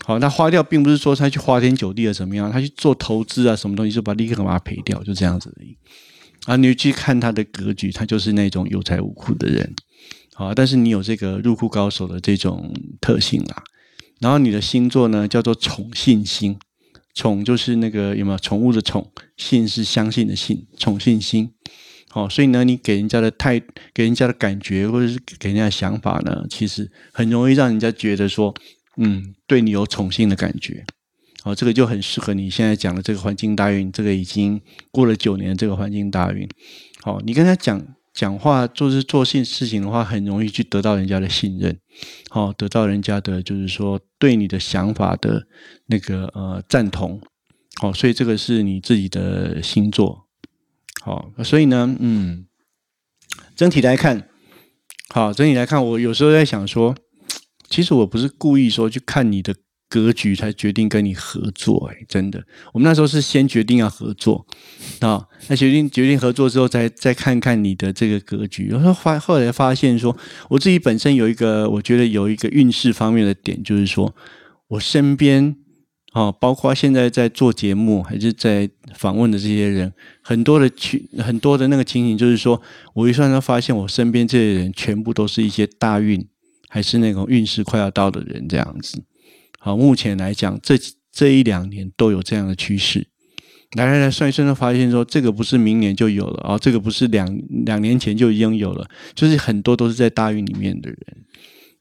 [0.04, 5.76] 好，那花掉并不是说他去花天酒地啊怎么样，他去做投资啊什么东西就把立刻把它赔掉，就这样子而已。
[6.46, 9.74] 啊，你去看他的格局，他就是那种有财无库的人。
[10.34, 13.62] 好，但是你有这个入库高手的这种特性啦。
[14.20, 16.58] 然后你的星座呢叫做宠信星，
[17.14, 21.52] 宠就是那个有没有宠物的宠，信是相信的信，宠信星。
[22.08, 23.60] 好，所以呢，你给人家的态，
[23.92, 28.54] 给人家的感觉，或者是给人家的想法呢，其实很容易让人家觉得说。
[29.02, 30.84] 嗯，对你有宠幸的感觉，
[31.42, 36.46] 哦，这个就很适合你现在讲的这个环境大运，这个已经过了九年，这个环境大运，
[37.00, 37.82] 好，你跟他讲
[38.12, 41.78] 讲话，做事做事事情的话，很容易去得到人家的信任，
[42.28, 45.46] 好，得到人家的就是说对你的想法的
[45.86, 47.22] 那个呃赞同，
[47.80, 50.26] 好，所以这个是你自己的星座，
[51.00, 52.44] 好，所以呢，嗯，
[53.56, 54.28] 整体来看，
[55.08, 56.94] 好，整体来看，我有时候在想说。
[57.70, 59.54] 其实我不是故意说去看你的
[59.88, 64.46] 格局才决定跟你合作，哎，真的，我们那时候是先决定要合作
[65.00, 68.68] 啊，那决定决定合作之后，再再看看你的这个格局。
[68.68, 70.16] 然后发后来发现说，
[70.48, 74.14] 我自己本身有一个，我觉得有一个运势方面的点，就是说
[74.68, 75.56] 我身边
[76.12, 79.92] 啊，包括现在在做节目还是在访问的这些人，
[80.22, 82.62] 很多的情很多的那个情形，就是说
[82.94, 86.28] 我一算都发现，我身边这些人全部都是一些大运。
[86.72, 89.02] 还是那种运势快要到的人这样子，
[89.58, 90.78] 好，目前来讲，这
[91.10, 93.08] 这一两年都有这样的趋势。
[93.76, 100.98] 来来来，算一算，就发现说，这个不是明年就有了哦，这个不是两两年前就已经有了，就是很多都是在大运里面的人，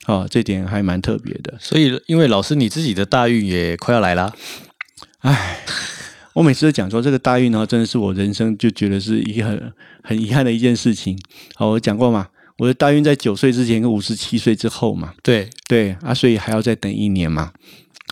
[0.05, 1.55] 啊，这点还蛮特别的。
[1.59, 4.35] 所以，因为老师你自己的大运也快要来了，
[5.19, 5.63] 唉，
[6.33, 9.73] 我每次都讲说，这个大运呢，真的是我人生就觉得是一个很
[10.03, 11.17] 很遗憾的一件事情。
[11.55, 12.27] 好，我讲过嘛。
[12.59, 17.51] 我的大运在九岁之前跟五十七岁之后嘛，对对啊，所以还要再等一年嘛，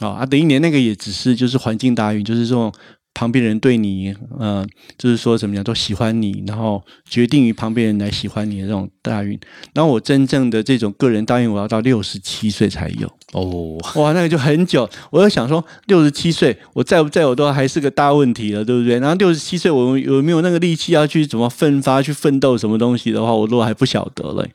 [0.01, 2.73] 哦啊，等一年那个也只是就是环境大运，就是说。
[3.17, 4.63] 旁边人对你，呃，
[4.95, 9.39] 就是说怎么样都喜欢你，然后决定于旁边人来喜欢你的这种大运。
[9.73, 13.11] 然后我真正的这种个人大运，我要到六十七岁才有。
[13.33, 14.87] 哦，哇，那个就很久。
[15.09, 18.99] 我就想说，六十七岁我在不在我都还是个大问题了，对不对？
[18.99, 24.47] 然后六十七岁我有没有那个力气要去怎么奋发去奋斗什么东西的话，我都还不晓得了。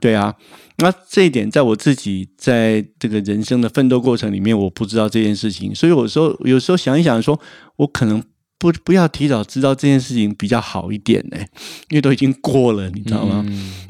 [0.00, 0.34] 对啊。
[0.78, 7.40] 那这一点，在我自己在这个人生的奋斗过程里面，我不知道这件事情，所以有时候有时候想一想，说
[7.76, 8.22] 我可能
[8.58, 11.36] 不不要提早知道这件事情比较好一点呢，
[11.90, 13.44] 因为都已经过了，你知道吗？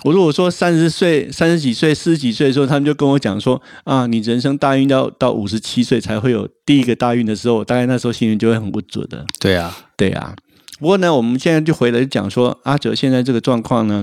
[0.05, 9.25] 我如果说三十岁、三十几岁、四十几岁的时候，他们就跟我讲说啊，你人生大运要到五十七岁才会有第一个大运的时候，我大概那时候心里就会很不准的。
[9.41, 10.35] 对啊，对啊。
[10.79, 14.03] 不过呢，我们现在就回来讲说，阿哲现在这个状况呢，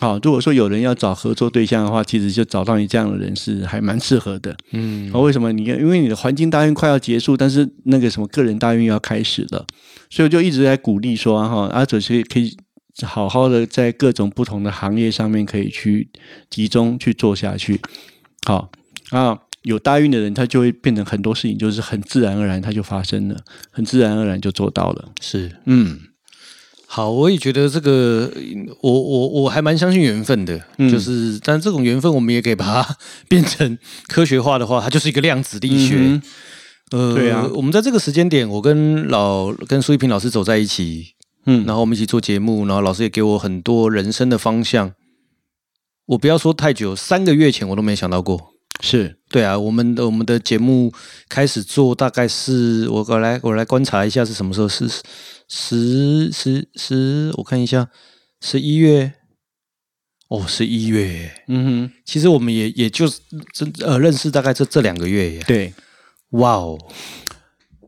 [0.00, 4.56] 好，如果说有人要找合作对象的话，其实就找到你这样的人是还蛮适合的。
[4.72, 5.52] 嗯，为什么？
[5.52, 9.64] 你因为你的环境大运快要结束，但是那个什么个人大运要开始了，
[10.10, 12.56] 所以我就一直在鼓励说，哈，阿哲是可以
[13.02, 16.10] 好好的在各种不同的行业上面可以去
[16.50, 17.80] 集中去做下去。
[18.44, 18.70] 好
[19.10, 23.36] 啊，有大运的人，他就会变成很多事情，就是很自然而然他就发生了，
[23.70, 25.08] 很自然而然就做到了。
[25.20, 26.00] 是，嗯。
[26.90, 28.32] 好，我也觉得这个，
[28.80, 30.58] 我我我还蛮相信缘分的，
[30.90, 32.96] 就是，但这种缘分我们也可以把它
[33.28, 33.76] 变成
[34.08, 36.18] 科学化的话，它就是一个量子力学。
[36.90, 41.08] 呃，对啊，我们在这个时间点，我跟老跟苏一平老师走在一起，
[41.44, 44.94] 嗯，然后我们一起做节目，然后老师也给我很多人生的方向。
[46.06, 48.54] 我不要说太久，三个月前我都没想到过。
[48.80, 50.90] 是对啊，我们的我们的节目
[51.28, 54.88] 开始做，大概是我我来我来观察一下是什么时候是。
[55.48, 57.88] 十十十，我看一下，
[58.40, 59.14] 十一月
[60.28, 63.20] 哦，十一月嗯哼其实我们也也就是
[63.52, 65.42] 真呃认识大概这这两个月耶，。
[65.46, 65.72] 对。
[66.32, 66.78] 哇哦，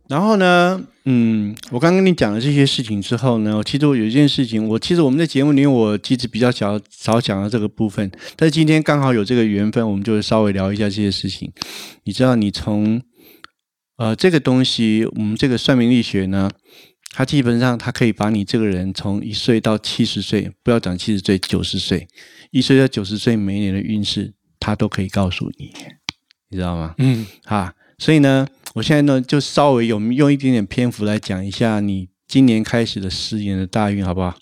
[0.08, 11.52] 然后呢，嗯，我刚跟你讲了这些事情之后呢，其实我有一件事情，我其实我们在节目里面我其实比较少少讲到这个部分，但是今天刚好有这个缘分，我们就稍微聊一下这些事情。
[12.04, 13.02] 你知道，你从
[13.98, 16.50] 呃这个东西，我们这个算命力学呢，
[17.12, 22.06] 它基本上它可以把你这个人从一岁到七十岁，不要讲七十岁，九十岁，
[22.52, 25.72] 一岁到九十岁每一年的运势，它都可以告诉你，
[26.50, 26.94] 你知道吗？
[26.98, 34.36] 嗯，啊，所以呢，我现在呢就稍微有用一点点篇幅来讲一下你今年开始的十年的大运，好不好？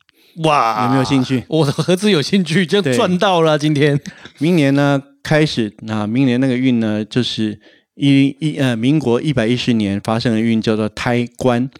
[0.44, 1.42] 哇，有没有兴趣？
[1.48, 3.98] 我的盒子有兴趣，就赚到了今天。
[4.38, 7.58] 明年呢开始，那明年那个运呢，就是
[7.94, 11.70] 一一呃民国一百一十年发生的运叫做胎官。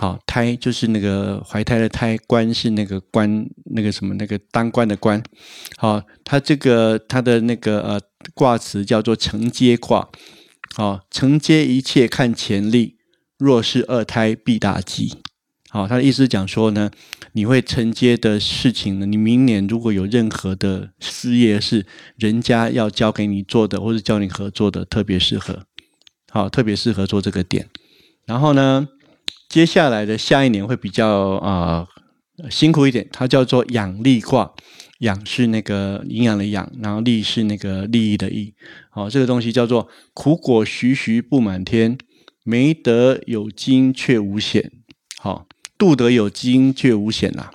[0.00, 5.22] 好，胎就是那个怀胎的胎，官是那个官那个什么那个当官的官。
[5.76, 8.00] 好，它这个它的那个呃
[8.32, 10.08] 卦词叫做承接卦。
[10.74, 12.96] 好，承接一切看潜力，
[13.36, 15.18] 若是二胎必大吉。
[15.68, 16.90] 好，他的意思讲说呢，
[17.32, 21.84] 你会承接的事情呢，你明年如果有任何的事业是
[22.16, 25.66] 人家要交给你做的，或者叫你合作的，特别适合。
[26.30, 27.68] 好，特别适合做这个点。
[28.24, 28.88] 然后呢，
[29.48, 31.86] 接下来的下一年会比较啊、
[32.50, 34.52] 辛苦一点，它叫做养利卦。
[35.00, 38.52] 养是那个营养的养，然后利是那个利益的益。
[38.90, 41.96] 好、这个东西叫做苦果徐徐布满天，
[42.44, 44.70] 没得有金却无险。
[45.16, 45.46] 好、
[45.78, 47.50] 度得有金却无险啦。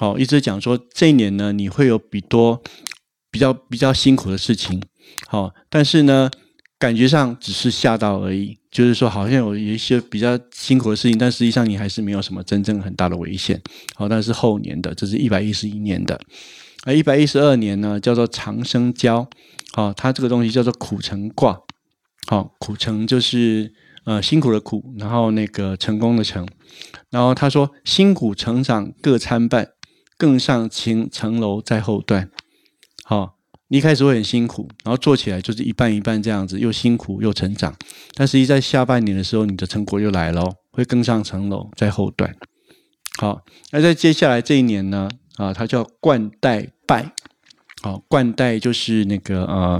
[0.00, 2.60] 好、一直讲说这一年呢，你会有比多
[3.30, 4.82] 比较比较辛苦的事情。
[5.28, 6.28] 好、但是呢，
[6.76, 13.60] 感觉上只是吓到而已，就是说好像有一些比较辛苦的事情，但实际上你还是没有什么真正很大的危险。
[13.94, 16.20] 好、但是后年的，这是一百一十一年的。
[16.84, 19.28] 而一百一十二年呢，叫做长生交，
[19.72, 21.60] 好、它这个东西叫做苦成卦，
[22.26, 26.48] 好、苦成就是呃辛苦的苦，然后那个成功的成，
[27.10, 29.68] 然后他说辛苦成长各参半，
[30.16, 32.30] 更上层层楼在后段，
[33.04, 33.34] 好、
[33.72, 37.72] 你一开始会很辛苦，然后做起来就是一半一半这样子，又辛苦又成长，
[38.14, 42.34] 但实际在下半年的时候，你的成果又来了，会更上层楼在后段。
[43.18, 43.40] 好，
[43.70, 47.12] 那在接下来这一年呢，啊，它叫冠带拜，
[47.80, 49.78] 好，冠带就是那个呃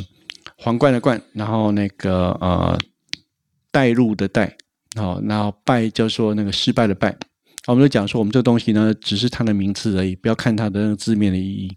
[0.57, 2.79] 皇冠的冠，然后那个呃
[3.73, 4.57] 带入的带，
[4.95, 7.11] 好，然后败叫做那个失败的败。
[7.67, 11.69] 好我们就讲说，我们这个东西呢，只是它的名字而已，不要看它的那个字面的意义。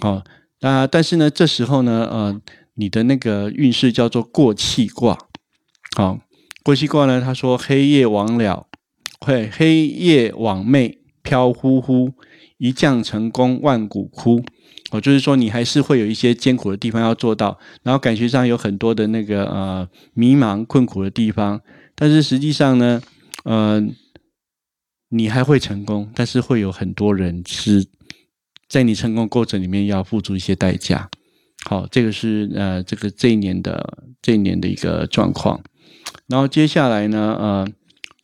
[0.00, 0.22] 好，
[0.60, 2.40] 那但是呢，这时候呢，呃，
[2.74, 5.18] 你的那个运势叫做过气卦。
[5.96, 6.18] 好，
[6.62, 8.66] 过气卦呢，他说黑夜往了，
[9.20, 12.12] 会黑夜往寐，飘忽忽，
[12.58, 14.44] 一将成功万骨枯。
[14.92, 21.60] 哦，就是说你还是会有一些艰苦的地方要做到，然后感觉上有很多的那个呃迷茫困苦的地方，
[21.96, 23.02] 但是实际上呢，
[23.44, 23.82] 呃，
[25.08, 27.84] 你还会成功，但是会有很多人是
[28.68, 31.08] 在你成功过程里面要付出一些代价。
[31.64, 35.60] 好，这个是呃这个这一年的这一年的一个状况。
[36.26, 37.68] 然后接下来呢，呃，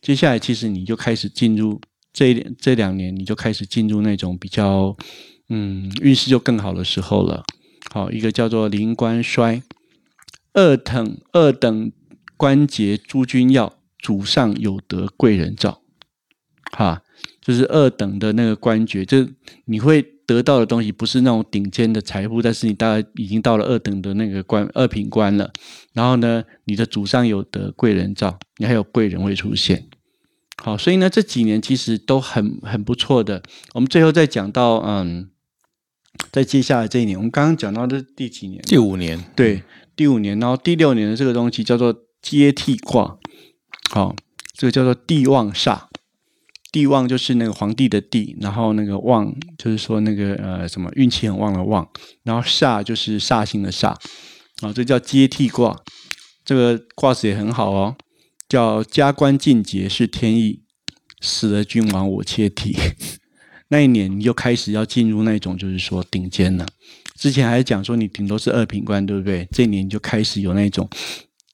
[0.01, 1.81] 接下来其实你就开始进入
[2.13, 4.95] 这一这两年，你就开始进入那种比较
[5.49, 7.43] 嗯运势就更好的时候了。
[7.91, 9.61] 好，一个叫做灵官衰，
[10.53, 11.91] 二等二等
[12.37, 15.81] 关节诸君要，祖上有德贵人照。
[16.71, 17.03] 哈，
[17.41, 19.27] 就是二等的那个官爵，就
[19.65, 25.51] 你会得到的东西不是那种顶尖的财富，但是你大概已经到了二等的那个官二品官了。
[25.93, 29.87] 然后呢，你的祖上有德贵人照，你还有贵人会出现。
[30.57, 33.41] 好，所以呢，这几年其实都很很不错的。
[33.73, 35.29] 我们最后再讲到，嗯，
[36.31, 38.61] 在接下来这一年，我们刚刚讲到的是第几年？
[38.63, 39.63] 第五年，对，
[39.95, 43.17] 第五年，然后第六年的这个东西叫做接替卦，
[43.91, 44.15] 好、
[44.53, 45.87] 这个叫做帝旺煞。
[46.73, 51.87] 帝旺就是那个皇帝的帝，然后那个旺就是说那个呃什么运气很旺的旺，
[52.23, 53.89] 然后煞就是煞星的煞，
[54.61, 55.79] 啊、这叫接替卦。
[56.43, 57.95] 这个卦辞也很好哦，
[58.49, 60.63] 叫加官进爵是天意，
[61.21, 62.75] 死了君王我切替。
[63.69, 66.65] 那一年你就开始要进入那种就是说顶尖了。
[67.15, 69.47] 之前还讲说你顶多是二品官，对不对？
[69.51, 70.89] 这一年就开始有那种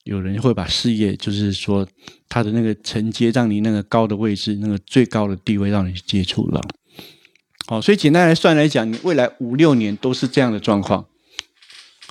[0.10, 1.88] 有人会把事业，就是说
[2.28, 6.60] 他的那个承接，让你那个高的位置，那个最高的地位，让你接触了。
[7.68, 11.06] 好，所以简单来算来讲，你未来五六年都是这样的状况。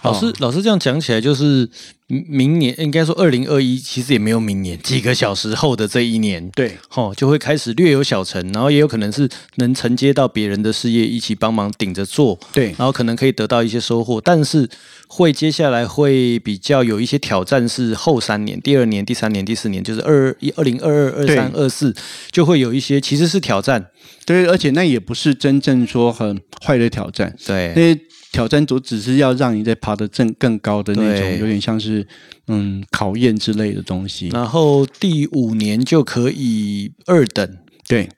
[0.03, 1.69] 老师，老师这样讲起来，就是
[2.07, 12.67] 明明年应该说二零二一，其实也没有明年，几个小时后的这一年，对，哦，就会开始略有小成，然后也有可能是能承接到别人的事业，一起帮忙顶着做，对。
[12.79, 14.69] 然后可能可以得到一些收获，但是
[15.09, 21.95] 会接下来会比较有一些挑战，是后三年、第二年、第三年、第四年，就是二一二零二二、二三、二四，
[22.31, 23.85] 就会有一些其实是挑战，
[24.25, 27.73] 对，而且那也不是真正说很坏的挑战，对。
[27.75, 28.01] 那些
[28.33, 32.07] 挑战组只是要让你在爬得更更高的那种，有点像是
[32.47, 34.29] 嗯考验之类的东西。
[34.29, 37.57] 然后第五年就可以二等。
[37.89, 38.09] 对，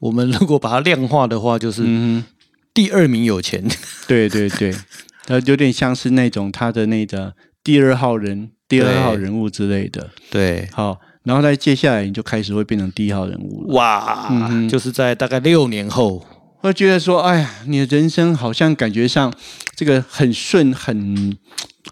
[0.00, 2.24] 我们如果把它量化的话，就是嗯，
[2.74, 3.66] 第二名有钱，
[4.06, 4.74] 对 对对，
[5.28, 10.10] 呃，有点像是那种他的那个第二号人、第二号人物之类的。
[10.30, 13.74] 对，好，然后再接下来你就开始会变成第一号人物了。
[13.74, 16.22] 哇，嗯就是在大概六年后，
[16.68, 19.30] 会觉得说，哎呀，你的人生好像感觉上
[19.76, 21.36] 这个很顺，很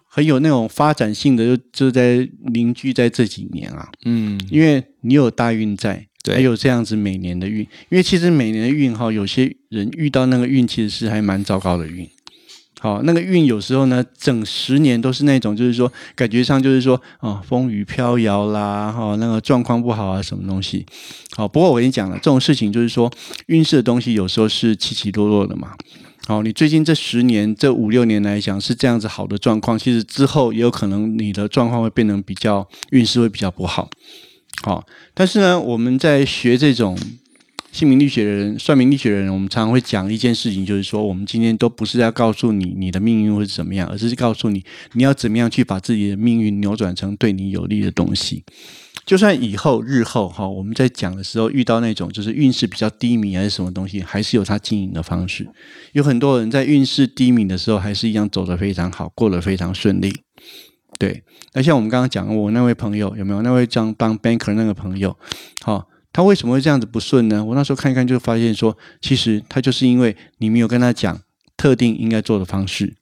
[0.07, 6.37] 很有那种发展性的，就就在凝聚在这几年啊，嗯，因为你有大运在，对。
[6.37, 7.61] 还有这样子每年的运，
[7.91, 12.09] 因为其实每年的运哈，有些人遇到那个运其实是还蛮糟糕的运。
[12.83, 20.85] 好，那个运有时候呢，整十年都是那种，就是说感觉上就是说，哦，风雨飘摇啦，哈、那个状况不好啊，什么东西。
[21.37, 23.09] 好，不过我跟你讲了，这种事情就是说，
[23.47, 25.77] 运势的东西有时候是起起落落的嘛。
[26.27, 33.89] 好，你最近这十年、这五六年来讲是这样子好的状况，其实之后也有可能你的状况会变成比较运势会比较不好。
[34.65, 36.99] 好，但是呢，我们在学这种
[37.73, 44.63] 姓名力学的人、算命力学的人，我们常常会讲一件事情，就是说，我们今天都不是要告诉你你的命运会是怎么样，而是告诉你
[44.93, 48.45] 你要怎么样去把自己的命运扭转成对你有利的东西。
[49.07, 55.49] 就算以后日后哈，我们在讲的时候遇到那种就是运势比较低迷还是什么东西，还是有他经营的方式。
[55.93, 60.13] 有很多人在运势低迷的时候，还是一样走得非常好，过得非常顺利。
[60.99, 65.17] 对，那像我们刚刚讲，我那位朋友有没有那位当当 banker 那个朋友，
[65.63, 67.45] 好、他为什么会这样子不顺呢？
[67.45, 71.23] 我那时候看一看就发现说，其实他就是因为你没有跟他讲
[71.57, 72.95] 特定应该做的方式，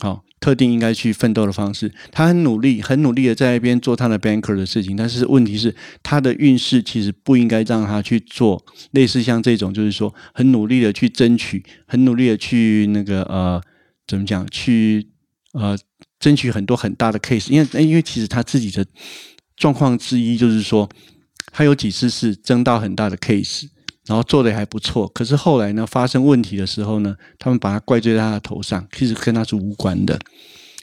[0.00, 1.92] 好、特定应该去奋斗的方式。
[2.10, 13.62] 他很努力，很努力的在那边做他的 banker 的事情，但是问题是他的运势其实不应该让他去做类似像这种，就是说很努力的去争取，很努力的去那个呃
[14.06, 15.06] 怎么讲去
[15.52, 15.78] 呃
[16.18, 18.84] 争取很多很大的 case，因为因为其实他自己的
[19.56, 20.88] 状况之一就是说，
[21.52, 23.68] 他有几次是争到很大的 case，
[24.06, 30.18] 然后做的还不错，可是后来呢发生问题的时候呢，他们把他怪罪在他的头上，其实跟他是无关的。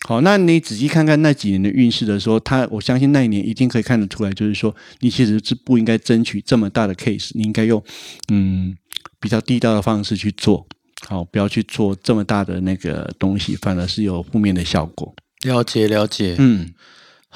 [0.06, 7.84] 好，那你仔细看看那几年的运势的时候，他我相信那一年一定可以看得出来，就是说你其实是不应该争取这么大的 case，你应该用
[8.32, 8.78] 嗯
[9.20, 10.66] 比较地道的方式去做，
[11.08, 15.14] 好，不要去做这么大的那个东西，反而是有负面的效果。
[15.44, 16.36] 了解了解。
[16.38, 16.74] 嗯，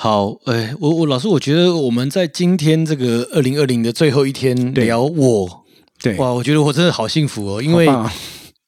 [0.04, 5.64] 好，哎，我我老师，我觉得我们在今天这个二零二零的最后一天聊我，
[6.02, 7.88] 对，哇，我觉得我真的好幸福哦，因为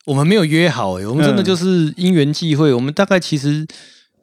[0.05, 1.43] 我们没有约好，哎，我们真的嗯。
[1.43, 3.65] 就是因缘际会，我们大概其实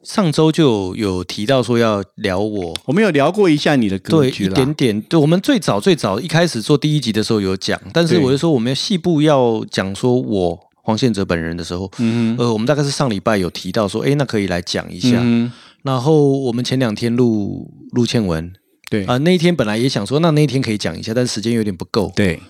[0.03, 5.01] 上周就有有提到说要聊我，我们有聊过一下你的格对，一局啦，点点。
[5.01, 15.17] 对，我们最早最早一开始做第一集的时候有讲，但是我就说我们要细部要讲说我黄宪哲本人的时候，嗯哼，呃，我们大概是上礼拜有提到说，哎，那可以来讲一下。
[15.19, 15.51] 嗯哼
[15.83, 18.51] 然后我们前两天录录倩文。
[18.89, 19.05] 对。
[19.05, 22.11] 啊、那一天本来也想说，那那一天可以讲一下，但是时间有点不够。
[22.15, 22.41] 对，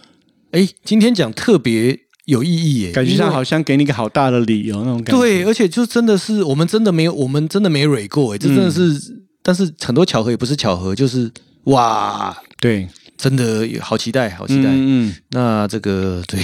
[0.52, 5.22] 哎，今天讲特别有意义耶，感觉上好像给你一个好大的理由那种感觉。
[5.22, 9.18] 对，而且就真的是我们真的没有，我们真的没蕊过哎，这真的是，嗯。
[9.44, 11.28] 但是很多巧合也不是巧合，就是
[11.64, 14.70] 哇，对，真的好期待，好期待。
[14.70, 16.40] 嗯嗯，那这个对，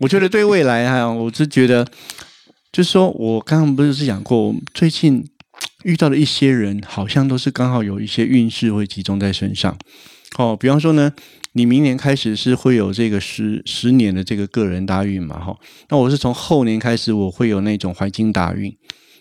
[0.00, 1.86] 我觉得对未来哈，我是觉得，
[2.72, 5.24] 就是说我刚刚不是是讲过，最近
[5.84, 9.76] 遇到的一些人，好像都是刚好有一些运势会集中在身上。
[10.38, 11.12] 哦，比方说呢，
[11.52, 15.56] 你明年开始是会有这个十十年的这个个人大运嘛，哈、
[15.88, 18.74] 那我是从后年开始，我会有那种怀金大运。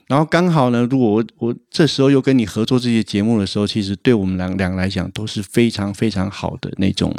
[0.08, 7.16] 然后刚好呢，如果我我这时候又跟你合作这些节目的时候，其实对我们两两个来讲都是非常非常好的那种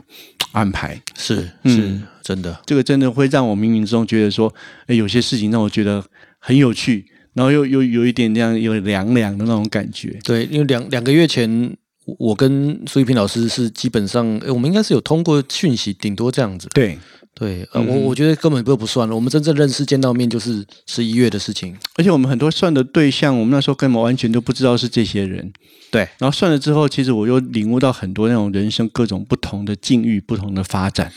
[0.52, 1.00] 安排。
[1.16, 4.52] 是嗯是真的，这个真的会让我冥冥之中觉得说，
[4.86, 6.04] 哎，有些事情让我觉得
[6.38, 10.18] 很有趣，然后又又有一点这样有凉凉的那种感觉。
[10.24, 16.68] 对，因为两两个月前，我我跟苏一平老师是基本上，诶我们应该是有通过讯息，顶多这样子。
[16.74, 16.98] 对，
[17.34, 21.76] 对，呃，嗯我我觉得根本就不算了，我们真正认识见到面就是十一月的事情。
[21.96, 25.52] 而且我们很多算的对象，我们那时候根本完全都不知道是这些人。
[25.90, 31.12] 对，然后算了之后，其实我又领悟到很多那种人生各种不同的境遇、不同的发展，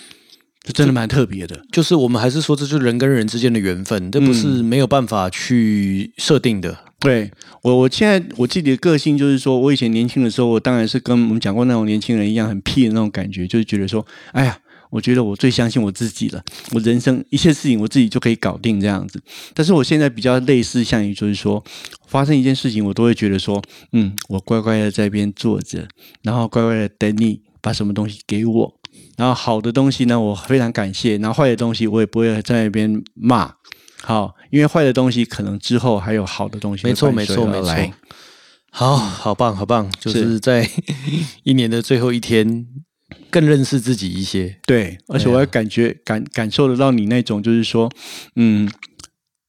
[0.65, 1.57] 这真的蛮特别的。
[1.71, 6.77] 就是我们还是说，这就是人跟人之间的缘分，这不是嗯没有办法去设定的。
[6.99, 7.29] 对
[7.61, 14.57] 我，我现在我自己的个性就是说，我以前年轻的时候，我当然是跟我们讲过那种年轻人一样，很屁的那种感觉，就是觉得说，哎呀，
[14.89, 19.21] 我觉得我最相信我自己了，我人生一切事情我自己就可以搞定这样子。
[19.53, 21.63] 但是我现在比较类似，像于就是说，
[22.07, 23.61] 发生一件事情，我都会觉得说，
[23.91, 25.87] 嗯，我乖乖的在一边坐着，
[26.23, 28.73] 然后乖乖的等你把什么东西给我，
[29.17, 33.53] 然后好的东西呢，我非常感谢，然后坏的东西我也不会在那边骂。
[34.01, 37.93] 好，因为坏的东西可能之后还有好的东西会没错，没错，没错。
[38.69, 39.89] 好，好棒，好棒！
[39.99, 40.69] 就是在
[41.43, 42.67] 一年的最后一天，
[43.31, 44.59] 更认识自己一些。
[44.67, 47.89] 对，而且我也感觉感感受得到你那种，就是说，
[48.35, 48.69] 嗯，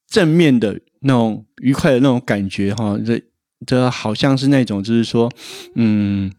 [0.08, 3.20] 正面的那种愉快的那种感觉哈，这
[3.66, 5.30] 这好像是那种，就是说，
[5.74, 6.32] 嗯。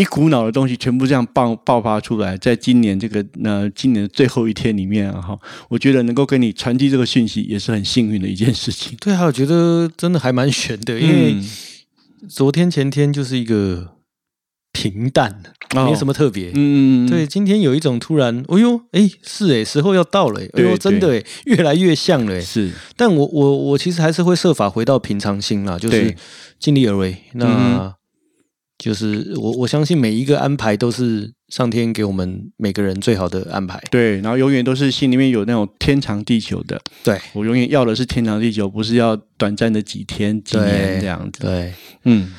[0.00, 5.38] 一股脑的东西全部这样爆爆发出来，在今年这个呃今年的最后一天里面啊哈，
[5.68, 8.96] 我觉得能够跟你传递这个讯息也是很幸运的一件事情。
[9.04, 11.44] 对啊，我觉得真的还蛮悬的，因为嗯
[12.30, 13.96] 昨天前天就是一个
[14.72, 15.42] 平淡，
[15.74, 16.50] 没什么特别。
[16.54, 22.40] 嗯，对，今天有一种突然，哎呦，哎，是哎，时候要到了，哎对呦，真的哎，越来越像了，哎。
[22.40, 26.16] 是，但我我我其实还是会设法回到平常心啦，就是
[26.58, 27.12] 尽力而为。
[27.34, 27.94] 嗯那
[28.80, 33.78] 就是我我相信每一个安排都是上天给我们每个人最好的安排。
[33.90, 36.80] 对，然后永远都是心里面有那种天长地久的。
[37.04, 41.42] 对我永远要的是天长地久，不是要短暂的几天几年这样子。
[41.42, 41.74] 对，
[42.04, 42.32] 嗯，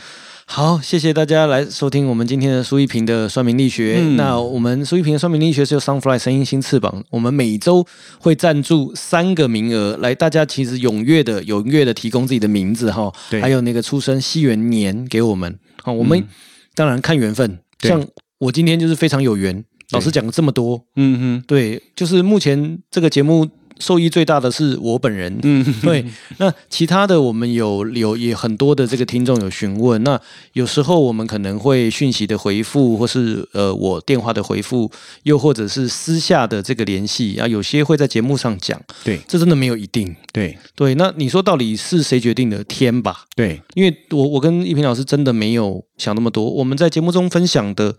[0.53, 3.95] 好，谢谢大家来收听我们今天的苏一平的算命力学。
[4.01, 4.17] 嗯。
[4.17, 7.87] 那我们苏一平的算命力学是由 Sunfly 声音新翅膀，我们每周
[8.19, 13.39] 会赞助三个名额，来大家其实踊跃的踊跃的提供自己的名字哈，对。
[13.39, 15.57] 还有那个出生西元年给我们。
[15.81, 16.27] 好，我们、嗯
[16.75, 17.87] 当然看缘分，对。
[17.87, 18.05] 像
[18.37, 23.47] 我今天就是非常有缘，老师讲了这么多，嗯哼，对，就是目前这个节目
[23.81, 26.05] 受益最大的是我本人，嗯， 对，
[26.37, 30.19] 那其他的我们有有也很多的这个听众有询问，那
[30.53, 34.89] 有时候我们可能会讯息的回复，或是呃我电话的回复，
[35.23, 40.15] 又或者是私下的这个联系啊，有些会在节目上讲，对这真的没有一定。
[40.31, 42.63] 对对，那你说到底是谁决定的？
[42.65, 47.95] 天吧，对，因为我我跟一平老师真的没有想那么多，我们在节目中分享的。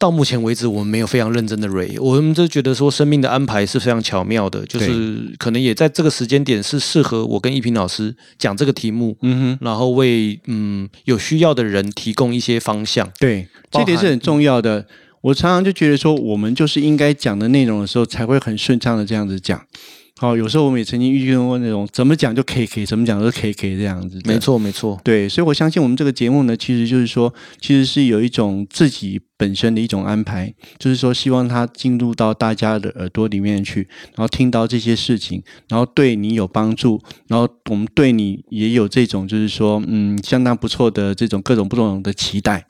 [0.00, 13.06] 到目前为止，我们没有非常认真的 r 我们就觉得说生命的安排是非常巧妙的，就是可能也在这个时间点是适合我跟一平老师讲这个题目，嗯哼，然后为嗯有需要的人提供一些方向。
[13.18, 14.86] 对，这点是很重要的。
[15.20, 19.62] 我常常就觉得说，我们就是应该讲的内容的时候，才会很顺畅的这样子讲。
[20.20, 24.20] 好，有时候我们也曾经遇见过那种怎么讲就可以可以，怎么讲都可以可以这样子。
[24.26, 42.66] 没错，没错，对，所以我相信我们这个节目呢，其实就是说，其实是有一种自己本身的一种安排，就是说希望它进入到大家的耳朵里面去，然后听到这些事情，然后对你有帮助，然后我们对你也有这种就是说，嗯，相当不错的这种各种不同的期待，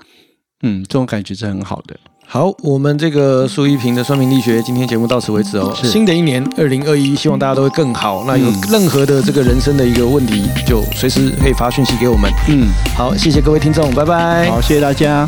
[0.63, 1.99] 嗯，这种感觉是很好的。
[2.33, 5.75] 好，我们这个苏一平的算命力学，今天节目到此为止哦。
[5.75, 8.23] 是新的一年二零二一，希望大家都会更好。
[8.25, 12.31] 那有嗯任何的这个人生的一个问题，就随时可以发讯息给我们。
[12.47, 14.49] 嗯，好，谢谢各位听众，拜拜。
[14.49, 15.27] 好，谢谢大家。